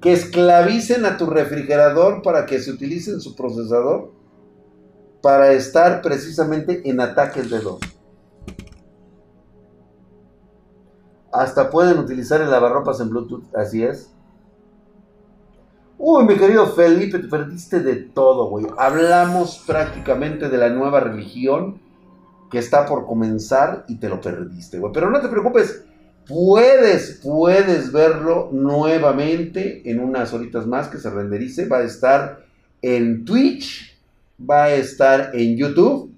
Que 0.00 0.12
esclavicen 0.12 1.06
a 1.06 1.16
tu 1.16 1.26
refrigerador 1.26 2.20
para 2.20 2.44
que 2.44 2.60
se 2.60 2.70
utilice 2.70 3.10
en 3.10 3.20
su 3.20 3.34
procesador 3.34 4.12
para 5.22 5.52
estar 5.52 6.02
precisamente 6.02 6.82
en 6.84 7.00
ataques 7.00 7.50
de 7.50 7.60
dos. 7.60 7.80
Hasta 11.32 11.70
pueden 11.70 11.98
utilizar 11.98 12.42
el 12.42 12.50
lavarropas 12.50 13.00
en 13.00 13.08
Bluetooth, 13.08 13.44
así 13.56 13.82
es. 13.82 14.10
Uy, 16.06 16.24
mi 16.24 16.36
querido 16.36 16.66
Felipe, 16.66 17.18
te 17.18 17.28
perdiste 17.28 17.80
de 17.80 17.94
todo, 17.96 18.50
güey. 18.50 18.66
Hablamos 18.76 19.64
prácticamente 19.66 20.50
de 20.50 20.58
la 20.58 20.68
nueva 20.68 21.00
religión 21.00 21.80
que 22.50 22.58
está 22.58 22.84
por 22.84 23.06
comenzar 23.06 23.86
y 23.88 23.96
te 23.96 24.10
lo 24.10 24.20
perdiste, 24.20 24.78
güey. 24.78 24.92
Pero 24.92 25.10
no 25.10 25.22
te 25.22 25.28
preocupes, 25.28 25.82
puedes, 26.28 27.20
puedes 27.22 27.90
verlo 27.90 28.50
nuevamente 28.52 29.88
en 29.90 29.98
unas 29.98 30.34
horitas 30.34 30.66
más 30.66 30.88
que 30.88 30.98
se 30.98 31.08
renderice. 31.08 31.66
Va 31.66 31.78
a 31.78 31.84
estar 31.84 32.44
en 32.82 33.24
Twitch 33.24 33.94
va 34.38 34.64
a 34.64 34.74
estar 34.74 35.30
en 35.32 35.56
YouTube 35.56 36.12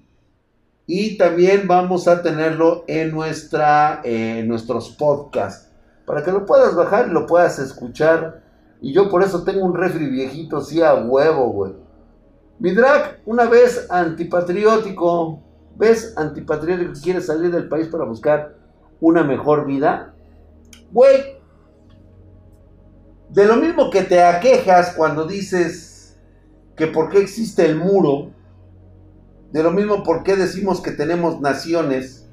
y 0.85 1.17
también 1.17 1.67
vamos 1.67 2.09
a 2.09 2.21
tenerlo 2.21 2.83
en, 2.87 3.11
nuestra, 3.11 4.01
nuestros 4.45 4.89
podcasts 4.89 5.69
para 6.05 6.23
que 6.23 6.31
lo 6.31 6.45
puedas 6.45 6.75
bajar 6.75 7.07
y 7.07 7.13
lo 7.13 7.25
puedas 7.25 7.59
escuchar. 7.59 8.46
Y 8.81 8.93
yo 8.93 9.09
por 9.09 9.23
eso 9.23 9.43
tengo 9.43 9.65
un 9.65 9.75
refri 9.75 10.07
viejito, 10.07 10.61
sí, 10.61 10.81
a 10.81 10.95
huevo, 10.95 11.49
güey. 11.51 11.73
Mi 12.59 12.71
drag, 12.71 13.21
una 13.25 13.45
vez 13.45 13.87
antipatriótico, 13.89 15.41
¿ves? 15.75 16.13
Antipatriótico 16.17 16.93
que 16.93 17.01
quiere 17.01 17.21
salir 17.21 17.51
del 17.51 17.67
país 17.67 17.87
para 17.87 18.05
buscar 18.05 18.55
una 18.99 19.23
mejor 19.23 19.65
vida. 19.65 20.13
Güey, 20.91 21.37
de 23.29 23.45
lo 23.45 23.57
mismo 23.57 23.89
que 23.89 24.03
te 24.03 24.23
aquejas 24.23 24.93
cuando 24.95 25.25
dices 25.25 26.17
que 26.75 26.87
por 26.87 27.09
qué 27.09 27.19
existe 27.19 27.65
el 27.65 27.75
muro, 27.75 28.31
de 29.51 29.63
lo 29.63 29.71
mismo 29.71 30.03
por 30.03 30.23
qué 30.23 30.35
decimos 30.35 30.81
que 30.81 30.91
tenemos 30.91 31.41
naciones, 31.41 32.27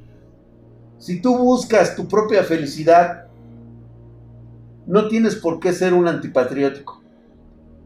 si 0.98 1.20
tú 1.20 1.36
buscas 1.36 1.96
tu 1.96 2.08
propia 2.08 2.44
felicidad, 2.44 3.23
no 4.86 5.08
tienes 5.08 5.36
por 5.36 5.60
qué 5.60 5.72
ser 5.72 5.94
un 5.94 6.08
antipatriótico. 6.08 7.02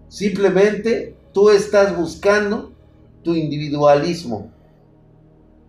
Simplemente 0.09 1.17
tú 1.33 1.51
estás 1.51 1.97
buscando 1.97 2.73
tu 3.23 3.35
individualismo. 3.35 4.51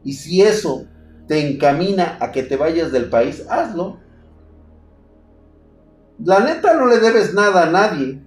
Y 0.04 0.14
si 0.14 0.42
eso 0.42 0.86
te 1.28 1.48
encamina 1.48 2.18
a 2.20 2.32
que 2.32 2.44
te 2.44 2.56
vayas 2.56 2.92
del 2.92 3.10
país, 3.10 3.46
hazlo. 3.50 3.98
La 6.24 6.40
neta 6.40 6.74
no 6.74 6.88
le 6.88 7.00
debes 7.00 7.34
nada 7.34 7.64
a 7.64 7.70
nadie 7.70 8.22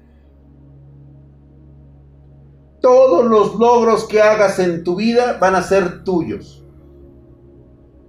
todos 2.82 3.24
los 3.24 3.54
logros 3.54 4.04
que 4.06 4.20
hagas 4.20 4.58
en 4.58 4.84
tu 4.84 4.96
vida 4.96 5.38
van 5.40 5.54
a 5.54 5.62
ser 5.62 6.04
tuyos. 6.04 6.62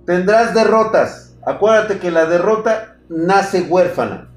Tendrás 0.05 0.53
derrotas. 0.53 1.37
Acuérdate 1.45 1.99
que 1.99 2.11
la 2.11 2.25
derrota 2.25 2.97
nace 3.07 3.61
huérfana. 3.61 4.32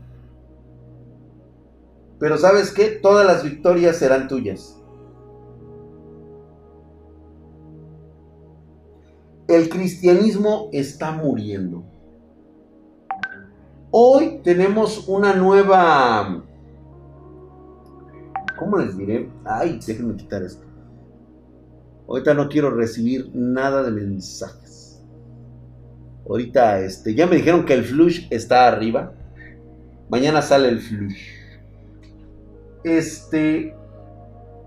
Pero 2.18 2.38
sabes 2.38 2.72
qué? 2.72 2.86
Todas 2.88 3.26
las 3.26 3.44
victorias 3.44 3.96
serán 3.96 4.28
tuyas. 4.28 4.80
El 9.48 9.68
cristianismo 9.68 10.70
está 10.72 11.12
muriendo. 11.12 11.84
Hoy 13.90 14.40
tenemos 14.42 15.06
una 15.08 15.34
nueva 15.34 16.44
¿Cómo 18.56 18.78
les 18.78 18.96
diré? 18.96 19.28
Ay, 19.44 19.78
déjenme 19.86 20.16
quitar 20.16 20.42
esto. 20.42 20.64
Ahorita 22.08 22.34
no 22.34 22.48
quiero 22.48 22.70
recibir 22.70 23.30
nada 23.34 23.82
de 23.82 23.90
mensajes. 23.90 25.02
Ahorita, 26.28 26.80
este, 26.80 27.14
ya 27.14 27.26
me 27.26 27.36
dijeron 27.36 27.64
que 27.64 27.74
el 27.74 27.84
flush 27.84 28.26
está 28.30 28.66
arriba. 28.66 29.12
Mañana 30.08 30.40
sale 30.40 30.68
el 30.68 30.80
flush. 30.80 31.35
Este, 32.86 33.74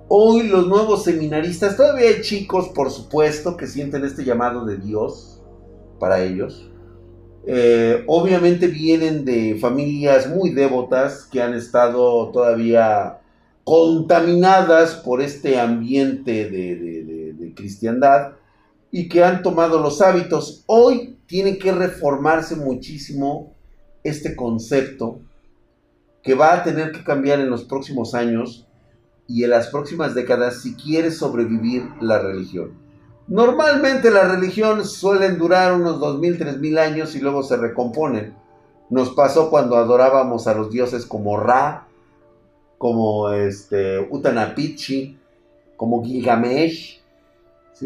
hoy 0.09 0.43
los 0.49 0.67
nuevos 0.67 1.05
seminaristas, 1.05 1.78
todavía 1.78 2.09
hay 2.09 2.22
chicos, 2.22 2.67
por 2.67 2.91
supuesto, 2.91 3.55
que 3.55 3.65
sienten 3.65 4.03
este 4.03 4.26
llamado 4.26 4.65
de 4.65 4.76
Dios 4.76 5.41
para 6.01 6.22
ellos. 6.22 6.70
Eh, 7.47 8.03
obviamente 8.07 8.67
vienen 8.67 9.24
de 9.24 9.57
familias 9.57 10.28
muy 10.28 10.49
devotas 10.49 11.30
que 11.32 11.41
han 11.41 11.53
estado 11.53 12.30
todavía 12.32 13.22
contaminadas 13.63 14.95
por 14.95 15.22
este 15.22 15.57
ambiente 15.57 16.49
de, 16.49 17.53
cristiandad 17.55 18.34
y 18.91 19.07
que 19.07 19.24
han 19.24 19.41
tomado 19.41 19.82
los 19.82 20.01
hábitos. 20.01 20.65
Hoy 20.65 21.15
tiene 21.26 21.57
que 21.57 21.72
reformarse 21.72 22.57
muchísimo 22.57 23.53
este 24.03 24.36
concepto 24.36 25.22
que 26.24 26.36
va 26.36 26.53
a 26.53 26.63
tener 26.63 26.91
que 26.91 27.03
cambiar 27.03 27.39
en 27.39 27.49
los 27.49 27.63
próximos 27.63 28.13
años 28.13 28.67
y 29.28 29.43
en 29.43 29.51
las 29.51 29.67
próximas 29.67 30.15
décadas 30.15 30.61
si 30.61 30.76
quiere 30.76 31.11
sobrevivir 31.11 31.88
la 32.01 32.20
religión. 32.20 32.74
Normalmente 33.28 34.09
las 34.09 34.28
religiones 34.28 34.89
suelen 34.89 35.38
durar 35.38 35.74
unos 35.74 35.99
2.000, 35.99 36.39
3.000 36.39 36.80
años 36.80 37.15
y 37.15 37.20
luego 37.20 37.43
se 37.43 37.57
recomponen. 37.57 38.34
Nos 38.89 39.11
pasó 39.11 39.51
cuando 39.51 39.78
adorábamos 39.78 40.47
a 40.47 40.55
los 40.55 40.72
dioses 40.72 41.05
como 41.05 41.38
Ra, 41.38 41.88
como 42.80 43.30
este, 43.30 43.99
Utanapichi, 44.09 45.20
como 45.78 46.03
Gilgamesh. 46.03 46.99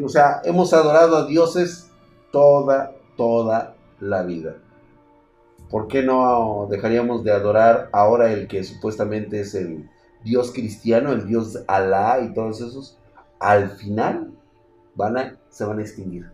O 0.02 0.08
sea, 0.08 0.42
hemos 0.46 0.74
adorado 0.74 1.18
a 1.18 1.26
dioses 1.26 1.90
toda, 2.32 2.94
toda 3.18 3.76
la 4.00 4.24
vida. 4.24 4.56
¿Por 5.74 5.88
qué 5.88 6.04
no 6.04 6.68
dejaríamos 6.70 7.24
de 7.24 7.32
adorar 7.32 7.90
ahora 7.94 8.32
el 8.32 8.48
que 8.48 8.64
supuestamente 8.64 9.40
es 9.40 9.56
el 9.56 9.90
Dios 10.24 10.52
cristiano, 10.54 11.12
el 11.12 11.26
Dios 11.26 11.64
Alá 11.66 12.20
y 12.24 12.32
todos 12.32 12.62
esos? 12.62 13.00
Al 13.40 13.72
final 13.72 14.30
van 14.94 15.18
a, 15.18 15.40
se 15.50 15.66
van 15.66 15.80
a 15.80 15.82
extinguir. 15.82 16.28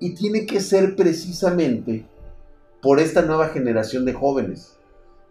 Y 0.00 0.14
tiene 0.16 0.44
que 0.44 0.60
ser 0.60 0.96
precisamente 0.96 2.04
por 2.82 3.00
esta 3.00 3.22
nueva 3.22 3.48
generación 3.48 4.04
de 4.04 4.12
jóvenes 4.12 4.76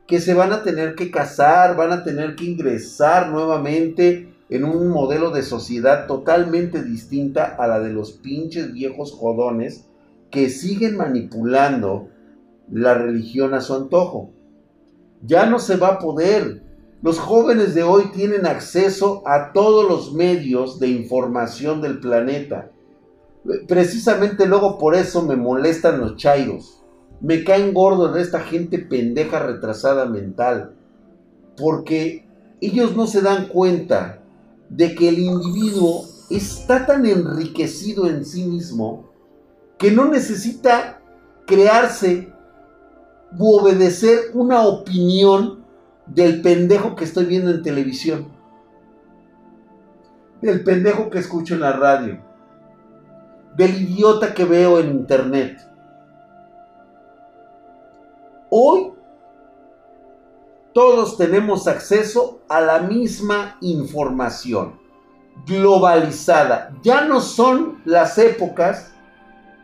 que 0.07 0.19
se 0.19 0.33
van 0.33 0.51
a 0.51 0.63
tener 0.63 0.95
que 0.95 1.11
casar, 1.11 1.75
van 1.75 1.91
a 1.91 2.03
tener 2.03 2.35
que 2.35 2.45
ingresar 2.45 3.29
nuevamente 3.29 4.33
en 4.49 4.63
un 4.63 4.87
modelo 4.87 5.29
de 5.29 5.43
sociedad 5.43 6.07
totalmente 6.07 6.81
distinta 6.81 7.55
a 7.55 7.67
la 7.67 7.79
de 7.81 7.93
los 7.93 8.13
pinches 8.13 8.73
viejos 8.73 9.11
jodones 9.11 9.85
que 10.31 10.49
siguen 10.49 10.97
manipulando 10.97 12.09
la 12.71 12.93
religión 12.93 13.53
a 13.53 13.61
su 13.61 13.75
antojo. 13.75 14.31
Ya 15.21 15.45
no 15.45 15.59
se 15.59 15.77
va 15.77 15.89
a 15.89 15.99
poder. 15.99 16.63
Los 17.01 17.19
jóvenes 17.19 17.75
de 17.75 17.83
hoy 17.83 18.11
tienen 18.13 18.45
acceso 18.45 19.23
a 19.25 19.53
todos 19.53 19.87
los 19.87 20.13
medios 20.13 20.79
de 20.79 20.87
información 20.87 21.81
del 21.81 21.99
planeta. 21.99 22.71
Precisamente 23.67 24.45
luego 24.45 24.77
por 24.77 24.95
eso 24.95 25.21
me 25.21 25.35
molestan 25.35 25.99
los 25.99 26.17
chairos 26.17 26.79
me 27.21 27.43
caen 27.43 27.73
gordos 27.73 28.13
de 28.13 28.21
esta 28.21 28.41
gente 28.41 28.79
pendeja 28.79 29.39
retrasada 29.39 30.05
mental. 30.05 30.75
Porque 31.57 32.27
ellos 32.61 32.95
no 32.95 33.07
se 33.07 33.21
dan 33.21 33.47
cuenta 33.47 34.21
de 34.69 34.95
que 34.95 35.09
el 35.09 35.19
individuo 35.19 36.05
está 36.29 36.85
tan 36.85 37.05
enriquecido 37.05 38.07
en 38.07 38.25
sí 38.25 38.45
mismo 38.45 39.09
que 39.77 39.91
no 39.91 40.05
necesita 40.05 41.01
crearse 41.45 42.31
u 43.37 43.55
obedecer 43.55 44.31
una 44.33 44.61
opinión 44.61 45.63
del 46.05 46.41
pendejo 46.41 46.95
que 46.95 47.05
estoy 47.05 47.25
viendo 47.25 47.51
en 47.51 47.61
televisión, 47.61 48.27
del 50.41 50.63
pendejo 50.63 51.09
que 51.09 51.19
escucho 51.19 51.53
en 51.53 51.61
la 51.61 51.73
radio, 51.73 52.19
del 53.55 53.81
idiota 53.81 54.33
que 54.33 54.45
veo 54.45 54.79
en 54.79 54.89
internet. 54.89 55.59
Hoy 58.49 58.93
todos 60.73 61.17
tenemos 61.17 61.67
acceso 61.67 62.41
a 62.47 62.61
la 62.61 62.79
misma 62.79 63.57
información 63.61 64.79
globalizada. 65.45 66.71
Ya 66.83 67.05
no 67.05 67.21
son 67.21 67.81
las 67.85 68.17
épocas 68.17 68.93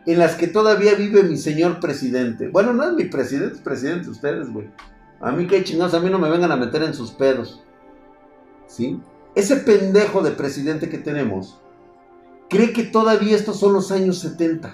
en 0.06 0.20
las 0.20 0.36
que 0.36 0.46
todavía 0.46 0.94
vive 0.94 1.24
mi 1.24 1.36
señor 1.36 1.80
presidente. 1.80 2.48
Bueno, 2.48 2.72
no 2.72 2.84
es 2.84 2.92
mi 2.94 3.04
presidente, 3.04 3.56
es 3.56 3.60
presidente 3.60 4.04
de 4.04 4.12
ustedes, 4.12 4.52
güey. 4.52 4.70
A 5.20 5.32
mí 5.32 5.46
qué 5.48 5.64
chingados, 5.64 5.94
a 5.94 6.00
mí 6.00 6.08
no 6.08 6.18
me 6.18 6.30
vengan 6.30 6.52
a 6.52 6.56
meter 6.56 6.82
en 6.84 6.94
sus 6.94 7.10
pedos. 7.10 7.64
¿Sí? 8.68 9.00
Ese 9.34 9.56
pendejo 9.56 10.22
de 10.22 10.30
presidente 10.30 10.88
que 10.88 10.98
tenemos 10.98 11.60
cree 12.48 12.72
que 12.72 12.84
todavía 12.84 13.34
estos 13.34 13.58
son 13.58 13.72
los 13.72 13.90
años 13.90 14.20
70, 14.20 14.72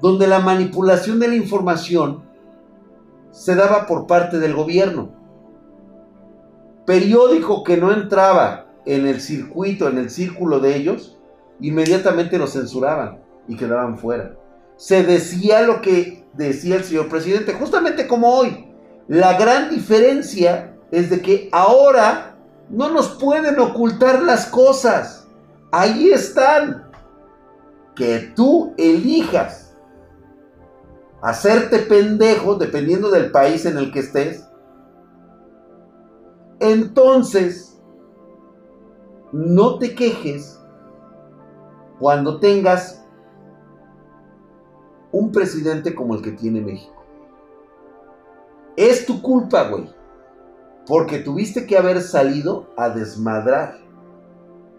donde 0.00 0.28
la 0.28 0.38
manipulación 0.38 1.18
de 1.18 1.28
la 1.28 1.34
información 1.34 2.22
se 3.32 3.56
daba 3.56 3.86
por 3.86 4.06
parte 4.06 4.38
del 4.38 4.54
gobierno. 4.54 5.10
Periódico 6.86 7.64
que 7.64 7.76
no 7.76 7.92
entraba 7.92 8.68
en 8.86 9.06
el 9.06 9.20
circuito, 9.20 9.88
en 9.88 9.98
el 9.98 10.10
círculo 10.10 10.60
de 10.60 10.76
ellos, 10.76 11.18
inmediatamente 11.60 12.38
lo 12.38 12.46
censuraban 12.46 13.25
y 13.48 13.56
quedaban 13.56 13.98
fuera. 13.98 14.36
Se 14.76 15.02
decía 15.02 15.62
lo 15.62 15.80
que 15.80 16.24
decía 16.34 16.76
el 16.76 16.84
señor 16.84 17.08
presidente, 17.08 17.54
justamente 17.54 18.06
como 18.06 18.28
hoy. 18.28 18.72
La 19.08 19.38
gran 19.38 19.70
diferencia 19.70 20.76
es 20.90 21.10
de 21.10 21.22
que 21.22 21.48
ahora 21.52 22.36
no 22.68 22.90
nos 22.90 23.08
pueden 23.20 23.58
ocultar 23.58 24.22
las 24.22 24.46
cosas. 24.46 25.26
Ahí 25.72 26.10
están. 26.10 26.84
Que 27.94 28.30
tú 28.36 28.74
elijas 28.76 29.66
hacerte 31.22 31.78
pendejo 31.78 32.56
dependiendo 32.56 33.10
del 33.10 33.30
país 33.30 33.64
en 33.64 33.78
el 33.78 33.90
que 33.90 34.00
estés, 34.00 34.46
entonces 36.60 37.80
no 39.32 39.78
te 39.78 39.94
quejes 39.94 40.60
cuando 41.98 42.38
tengas 42.38 43.05
un 45.18 45.32
presidente 45.32 45.94
como 45.94 46.14
el 46.14 46.22
que 46.22 46.32
tiene 46.32 46.60
México. 46.60 47.04
Es 48.76 49.06
tu 49.06 49.22
culpa, 49.22 49.68
güey. 49.68 49.90
Porque 50.86 51.18
tuviste 51.18 51.66
que 51.66 51.76
haber 51.76 52.00
salido 52.00 52.72
a 52.76 52.90
desmadrar 52.90 53.78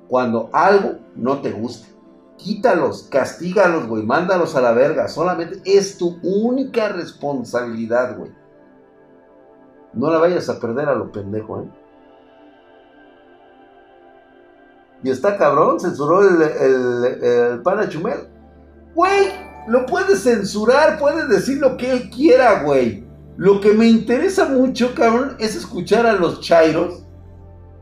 cuando 0.07 0.49
algo 0.53 0.99
no 1.15 1.41
te 1.41 1.51
gusta 1.51 1.87
quítalos, 2.37 3.07
castígalos, 3.11 3.87
güey, 3.87 4.03
mándalos 4.03 4.55
a 4.55 4.61
la 4.61 4.71
verga. 4.71 5.07
Solamente 5.07 5.61
es 5.65 5.97
tu 5.97 6.19
única 6.23 6.89
responsabilidad, 6.89 8.17
güey. 8.17 8.31
No 9.93 10.11
la 10.11 10.19
vayas 10.19 10.47
a 10.49 10.59
perder 10.59 10.87
a 10.87 10.95
lo 10.95 11.11
pendejo, 11.11 11.61
¿eh? 11.61 11.69
Y 15.03 15.11
está 15.11 15.37
cabrón, 15.37 15.79
censuró 15.79 16.21
el, 16.21 16.41
el, 16.41 17.61
el 17.61 17.89
Chumel. 17.89 18.27
Güey, 18.95 19.46
lo 19.67 19.85
puede 19.85 20.15
censurar, 20.15 20.97
puede 20.97 21.27
decir 21.27 21.59
lo 21.59 21.77
que 21.77 21.91
él 21.91 22.09
quiera, 22.09 22.63
güey. 22.63 23.05
Lo 23.37 23.61
que 23.61 23.73
me 23.73 23.87
interesa 23.87 24.45
mucho, 24.45 24.95
cabrón, 24.95 25.35
es 25.39 25.55
escuchar 25.55 26.05
a 26.05 26.13
los 26.13 26.41
chairos 26.41 27.03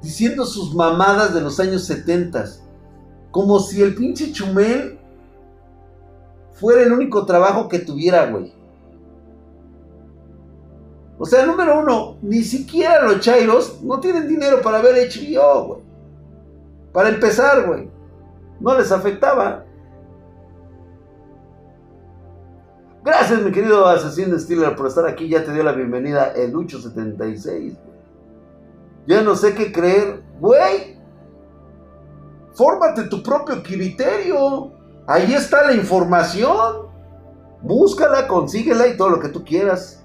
diciendo 0.01 0.45
sus 0.45 0.75
mamadas 0.75 1.33
de 1.33 1.41
los 1.41 1.59
años 1.59 1.85
70 1.85 2.45
como 3.35 3.59
si 3.59 3.81
el 3.81 3.93
pinche 3.95 4.31
Chumel 4.31 4.97
fuera 6.53 6.83
el 6.83 6.93
único 6.93 7.25
trabajo 7.25 7.67
que 7.67 7.79
tuviera, 7.79 8.31
güey. 8.31 8.53
O 11.19 11.25
sea, 11.25 11.45
número 11.45 11.81
uno, 11.81 12.17
ni 12.21 12.43
siquiera 12.43 13.03
los 13.03 13.19
Chairos 13.19 13.81
no 13.83 13.99
tienen 13.99 14.29
dinero 14.29 14.61
para 14.61 14.81
ver 14.81 15.09
HBO, 15.09 15.65
güey. 15.65 15.81
Para 16.93 17.09
empezar, 17.09 17.67
güey. 17.67 17.89
No 18.61 18.77
les 18.77 18.89
afectaba. 18.93 19.64
Gracias, 23.05 23.39
mi 23.43 23.51
querido 23.51 23.85
asesino 23.85 24.39
Stiller, 24.39 24.75
por 24.75 24.87
estar 24.87 25.07
aquí. 25.07 25.29
Ya 25.29 25.45
te 25.45 25.53
dio 25.53 25.63
la 25.63 25.73
bienvenida 25.73 26.33
el 26.35 26.51
Lucho 26.51 26.81
76. 26.81 27.75
Ya 29.05 29.21
no 29.21 29.35
sé 29.35 29.53
qué 29.53 29.71
creer. 29.71 30.23
Güey, 30.39 30.95
Fórmate 32.55 33.03
tu 33.03 33.21
propio 33.21 33.61
criterio. 33.61 34.71
Ahí 35.05 35.33
está 35.33 35.67
la 35.67 35.73
información. 35.73 36.87
Búscala, 37.61 38.27
consíguela 38.27 38.87
y 38.87 38.97
todo 38.97 39.09
lo 39.09 39.19
que 39.19 39.29
tú 39.29 39.43
quieras. 39.43 40.03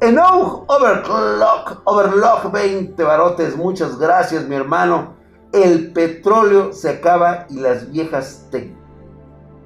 Enough 0.00 0.64
Overclock, 0.68 1.82
Overlock 1.84 2.52
20 2.52 3.02
barotes. 3.02 3.56
Muchas 3.56 3.98
gracias, 3.98 4.48
mi 4.48 4.54
hermano. 4.54 5.16
El 5.52 5.92
petróleo 5.92 6.72
se 6.72 6.88
acaba 6.88 7.46
y 7.50 7.56
las 7.60 7.90
viejas 7.90 8.48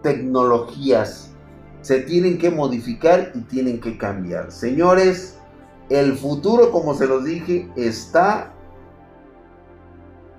tecnologías 0.03 1.32
se 1.83 2.01
tienen 2.01 2.39
que 2.39 2.51
modificar 2.51 3.33
y 3.35 3.41
tienen 3.43 3.81
que 3.81 3.99
cambiar. 3.99 4.51
Señores, 4.51 5.39
el 5.91 6.15
futuro, 6.15 6.71
como 6.71 6.95
se 6.95 7.07
los 7.07 7.25
dije, 7.25 7.69
está 7.77 8.53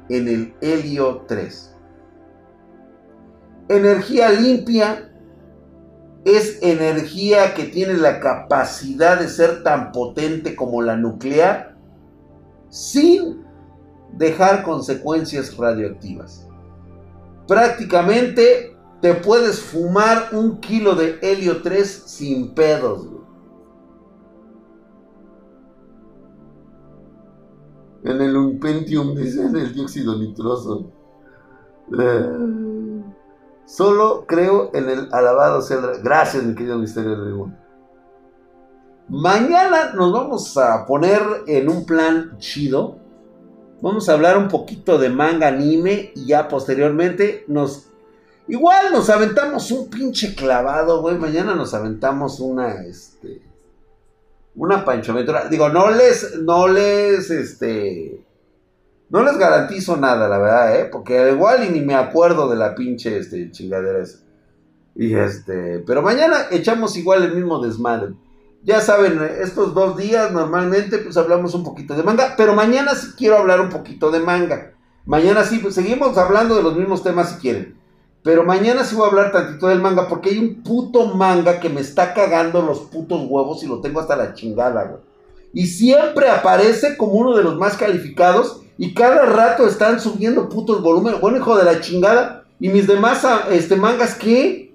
en 0.09 0.27
el 0.27 0.53
helio 0.61 1.25
3. 1.27 1.75
Energía 3.69 4.29
limpia 4.29 5.09
es 6.25 6.59
energía 6.61 7.53
que 7.53 7.65
tiene 7.65 7.95
la 7.95 8.19
capacidad 8.19 9.19
de 9.19 9.27
ser 9.27 9.63
tan 9.63 9.91
potente 9.91 10.55
como 10.55 10.81
la 10.81 10.95
nuclear 10.95 11.75
sin 12.69 13.43
dejar 14.13 14.63
consecuencias 14.63 15.55
radioactivas. 15.57 16.47
Prácticamente 17.47 18.72
te 19.03 19.13
puedes 19.15 19.59
fumar 19.59 20.29
un 20.31 20.61
kilo 20.61 20.95
de 20.95 21.19
helio 21.21 21.61
3 21.61 22.03
sin 22.05 22.55
pedos. 22.55 23.05
En 28.05 28.21
el 28.21 28.37
Unpentium, 28.37 29.13
dice, 29.13 29.41
en 29.41 29.57
el 29.57 29.73
dióxido 29.73 30.17
nitroso. 30.17 30.89
Eh, 31.99 32.29
solo 33.65 34.23
creo 34.25 34.71
en 34.73 34.89
el 34.89 35.09
alabado 35.11 35.61
Celdra. 35.61 35.97
Gracias, 36.01 36.41
mi 36.41 36.55
querido 36.55 36.79
Misterio 36.79 37.21
de 37.25 37.51
Mañana 39.09 39.91
nos 39.95 40.13
vamos 40.13 40.57
a 40.57 40.85
poner 40.85 41.21
en 41.47 41.67
un 41.67 41.85
plan 41.85 42.37
chido. 42.37 42.99
Vamos 43.81 44.07
a 44.07 44.13
hablar 44.13 44.37
un 44.37 44.47
poquito 44.47 44.97
de 44.97 45.09
manga 45.09 45.49
anime 45.49 46.13
y 46.15 46.27
ya 46.27 46.47
posteriormente 46.47 47.43
nos... 47.49 47.89
Igual 48.47 48.91
nos 48.91 49.09
aventamos 49.09 49.71
un 49.71 49.89
pinche 49.89 50.35
clavado, 50.35 51.01
güey. 51.01 51.17
Mañana 51.17 51.55
nos 51.55 51.73
aventamos 51.73 52.39
una, 52.39 52.83
este... 52.83 53.41
Una 54.55 54.83
panchometra. 54.85 55.47
Digo, 55.49 55.69
no 55.69 55.89
les, 55.91 56.39
no 56.41 56.67
les, 56.67 57.29
este... 57.29 58.21
No 59.09 59.23
les 59.23 59.37
garantizo 59.37 59.95
nada, 59.97 60.27
la 60.27 60.37
verdad, 60.37 60.79
¿eh? 60.79 60.85
Porque 60.91 61.31
igual 61.31 61.65
y 61.65 61.69
ni 61.69 61.81
me 61.81 61.95
acuerdo 61.95 62.49
de 62.49 62.55
la 62.55 62.73
pinche, 62.75 63.17
este, 63.17 63.51
chingadera 63.51 64.03
esa. 64.03 64.19
Y 64.95 65.15
este... 65.15 65.79
Pero 65.79 66.01
mañana 66.01 66.47
echamos 66.51 66.97
igual 66.97 67.23
el 67.23 67.35
mismo 67.35 67.63
desmadre. 67.63 68.13
Ya 68.63 68.79
saben, 68.79 69.21
estos 69.41 69.73
dos 69.73 69.97
días 69.97 70.31
normalmente 70.31 70.97
pues 70.99 71.17
hablamos 71.17 71.53
un 71.53 71.65
poquito 71.65 71.95
de 71.95 72.03
manga, 72.03 72.35
pero 72.37 72.53
mañana 72.53 72.95
sí 72.95 73.07
quiero 73.17 73.37
hablar 73.37 73.59
un 73.59 73.69
poquito 73.69 74.09
de 74.09 74.19
manga. 74.19 74.71
Mañana 75.05 75.43
sí, 75.43 75.59
pues 75.59 75.75
seguimos 75.75 76.17
hablando 76.17 76.55
de 76.55 76.63
los 76.63 76.77
mismos 76.77 77.03
temas 77.03 77.31
si 77.31 77.35
quieren. 77.39 77.77
Pero 78.23 78.43
mañana 78.43 78.85
sí 78.85 78.95
voy 78.95 79.05
a 79.05 79.09
hablar 79.09 79.31
tantito 79.31 79.67
del 79.67 79.81
manga 79.81 80.07
porque 80.07 80.29
hay 80.29 80.39
un 80.39 80.63
puto 80.63 81.07
manga 81.07 81.59
que 81.59 81.69
me 81.69 81.81
está 81.81 82.13
cagando 82.13 82.61
los 82.61 82.79
putos 82.79 83.21
huevos 83.27 83.63
y 83.63 83.67
lo 83.67 83.81
tengo 83.81 83.99
hasta 83.99 84.15
la 84.15 84.33
chingada, 84.33 84.83
güey. 84.85 85.01
Y 85.53 85.67
siempre 85.67 86.29
aparece 86.29 86.97
como 86.97 87.13
uno 87.13 87.35
de 87.35 87.43
los 87.43 87.57
más 87.57 87.77
calificados 87.77 88.61
y 88.77 88.93
cada 88.93 89.25
rato 89.25 89.67
están 89.67 89.99
subiendo 89.99 90.49
putos 90.49 90.81
volúmenes. 90.81 91.21
Bueno, 91.21 91.37
hijo 91.37 91.55
de 91.55 91.65
la 91.65 91.79
chingada. 91.79 92.45
¿Y 92.59 92.69
mis 92.69 92.87
demás 92.87 93.25
este, 93.51 93.75
mangas 93.75 94.15
qué? 94.15 94.73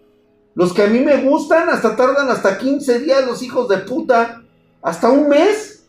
Los 0.55 0.73
que 0.73 0.83
a 0.83 0.87
mí 0.87 1.01
me 1.01 1.23
gustan 1.23 1.69
hasta 1.69 1.97
tardan 1.97 2.31
hasta 2.31 2.59
15 2.59 3.01
días 3.01 3.27
los 3.27 3.43
hijos 3.43 3.69
de 3.69 3.79
puta. 3.79 4.43
Hasta 4.83 5.09
un 5.11 5.29
mes. 5.29 5.87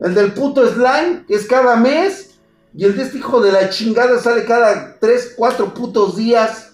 El 0.00 0.14
del 0.14 0.32
puto 0.32 0.66
slime, 0.66 1.24
es 1.28 1.46
cada 1.46 1.76
mes. 1.76 2.38
Y 2.74 2.84
el 2.84 2.96
de 2.96 3.02
este 3.02 3.18
hijo 3.18 3.40
de 3.40 3.52
la 3.52 3.68
chingada 3.68 4.18
sale 4.18 4.44
cada 4.44 4.98
3, 4.98 5.34
4 5.36 5.74
putos 5.74 6.16
días. 6.16 6.69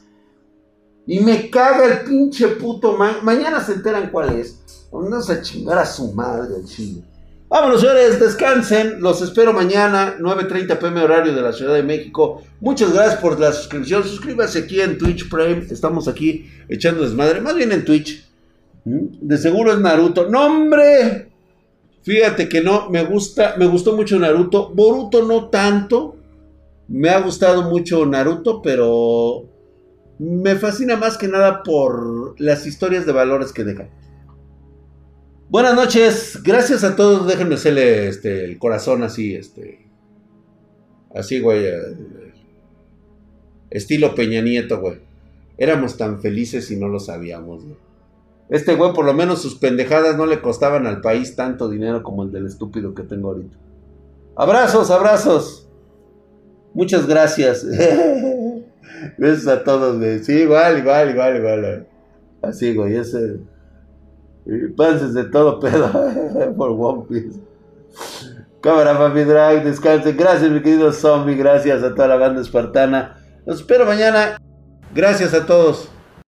Y 1.06 1.20
me 1.20 1.48
caga 1.50 1.84
el 1.86 2.00
pinche 2.00 2.48
puto 2.48 2.96
Mañana 3.22 3.60
se 3.60 3.74
enteran 3.74 4.10
cuál 4.10 4.38
es. 4.38 4.60
Vamos 4.90 5.30
a 5.30 5.40
chingar 5.40 5.78
a 5.78 5.86
su 5.86 6.12
madre 6.12 6.56
el 6.56 6.64
chile. 6.66 7.02
Vámonos, 7.48 7.80
señores, 7.80 8.18
descansen. 8.18 9.00
Los 9.00 9.22
espero 9.22 9.52
mañana, 9.52 10.16
9.30 10.18 10.78
pm 10.78 11.02
horario 11.02 11.32
de 11.32 11.42
la 11.42 11.52
Ciudad 11.52 11.74
de 11.74 11.82
México. 11.82 12.42
Muchas 12.60 12.92
gracias 12.92 13.20
por 13.20 13.38
la 13.38 13.52
suscripción. 13.52 14.02
Suscríbase 14.02 14.60
aquí 14.60 14.80
en 14.80 14.98
Twitch 14.98 15.28
Prime. 15.28 15.64
Estamos 15.70 16.08
aquí 16.08 16.50
echando 16.68 17.04
desmadre, 17.04 17.40
más 17.40 17.54
bien 17.54 17.70
en 17.70 17.84
Twitch. 17.84 18.26
¿Mm? 18.84 19.06
De 19.20 19.38
seguro 19.38 19.72
es 19.72 19.78
Naruto. 19.78 20.28
¡No, 20.28 20.46
hombre! 20.46 21.28
Fíjate 22.02 22.48
que 22.48 22.62
no, 22.62 22.90
me 22.90 23.04
gusta, 23.04 23.54
me 23.58 23.66
gustó 23.66 23.94
mucho 23.94 24.18
Naruto. 24.18 24.70
Boruto 24.74 25.22
no 25.24 25.48
tanto. 25.48 26.16
Me 26.88 27.10
ha 27.10 27.20
gustado 27.20 27.70
mucho 27.70 28.06
Naruto, 28.06 28.60
pero 28.60 29.44
me 30.18 30.56
fascina 30.56 30.96
más 30.96 31.18
que 31.18 31.28
nada 31.28 31.62
por 31.62 32.40
las 32.40 32.66
historias 32.66 33.06
de 33.06 33.12
valores 33.12 33.52
que 33.52 33.64
deja. 33.64 33.88
Buenas 35.48 35.74
noches, 35.74 36.42
gracias 36.42 36.82
a 36.84 36.96
todos. 36.96 37.26
Déjenme 37.26 37.54
hacerle 37.54 38.08
este, 38.08 38.44
el 38.44 38.58
corazón 38.58 39.02
así, 39.02 39.34
este. 39.34 39.86
Así, 41.14 41.40
güey. 41.40 41.66
Eh, 41.66 42.32
estilo 43.70 44.14
Peña 44.14 44.40
Nieto, 44.40 44.80
güey. 44.80 45.00
Éramos 45.58 45.96
tan 45.96 46.20
felices 46.20 46.70
y 46.70 46.76
no 46.76 46.88
lo 46.88 46.98
sabíamos, 46.98 47.64
güey. 47.64 47.76
Este 48.48 48.74
güey, 48.74 48.92
por 48.92 49.04
lo 49.04 49.12
menos 49.12 49.42
sus 49.42 49.56
pendejadas 49.56 50.16
no 50.16 50.26
le 50.26 50.40
costaban 50.40 50.86
al 50.86 51.00
país 51.00 51.34
tanto 51.34 51.68
dinero 51.68 52.02
como 52.02 52.22
el 52.22 52.32
del 52.32 52.46
estúpido 52.46 52.94
que 52.94 53.02
tengo 53.02 53.28
ahorita. 53.28 53.56
Abrazos, 54.36 54.90
abrazos. 54.90 55.68
Muchas 56.74 57.06
gracias. 57.06 57.66
Gracias 59.18 59.46
a 59.46 59.64
todos, 59.64 59.98
güey. 59.98 60.18
Sí, 60.20 60.32
igual, 60.42 60.78
igual, 60.78 61.10
igual, 61.10 61.36
igual. 61.36 61.86
Así, 62.42 62.74
güey, 62.74 62.96
ese. 62.96 63.40
Panses 64.76 65.12
de 65.14 65.24
todo 65.24 65.58
pedo 65.58 65.90
por 66.56 66.70
One 66.70 67.04
Piece. 67.08 67.40
Cámara, 68.60 68.96
Papi 68.96 69.24
Drag, 69.24 69.64
descansen. 69.64 70.16
Gracias, 70.16 70.50
mi 70.50 70.60
querido 70.60 70.92
zombie. 70.92 71.36
Gracias 71.36 71.82
a 71.82 71.94
toda 71.94 72.08
la 72.08 72.16
banda 72.16 72.40
espartana. 72.40 73.16
Los 73.44 73.60
espero 73.60 73.86
mañana. 73.86 74.38
Gracias 74.94 75.34
a 75.34 75.46
todos. 75.46 75.90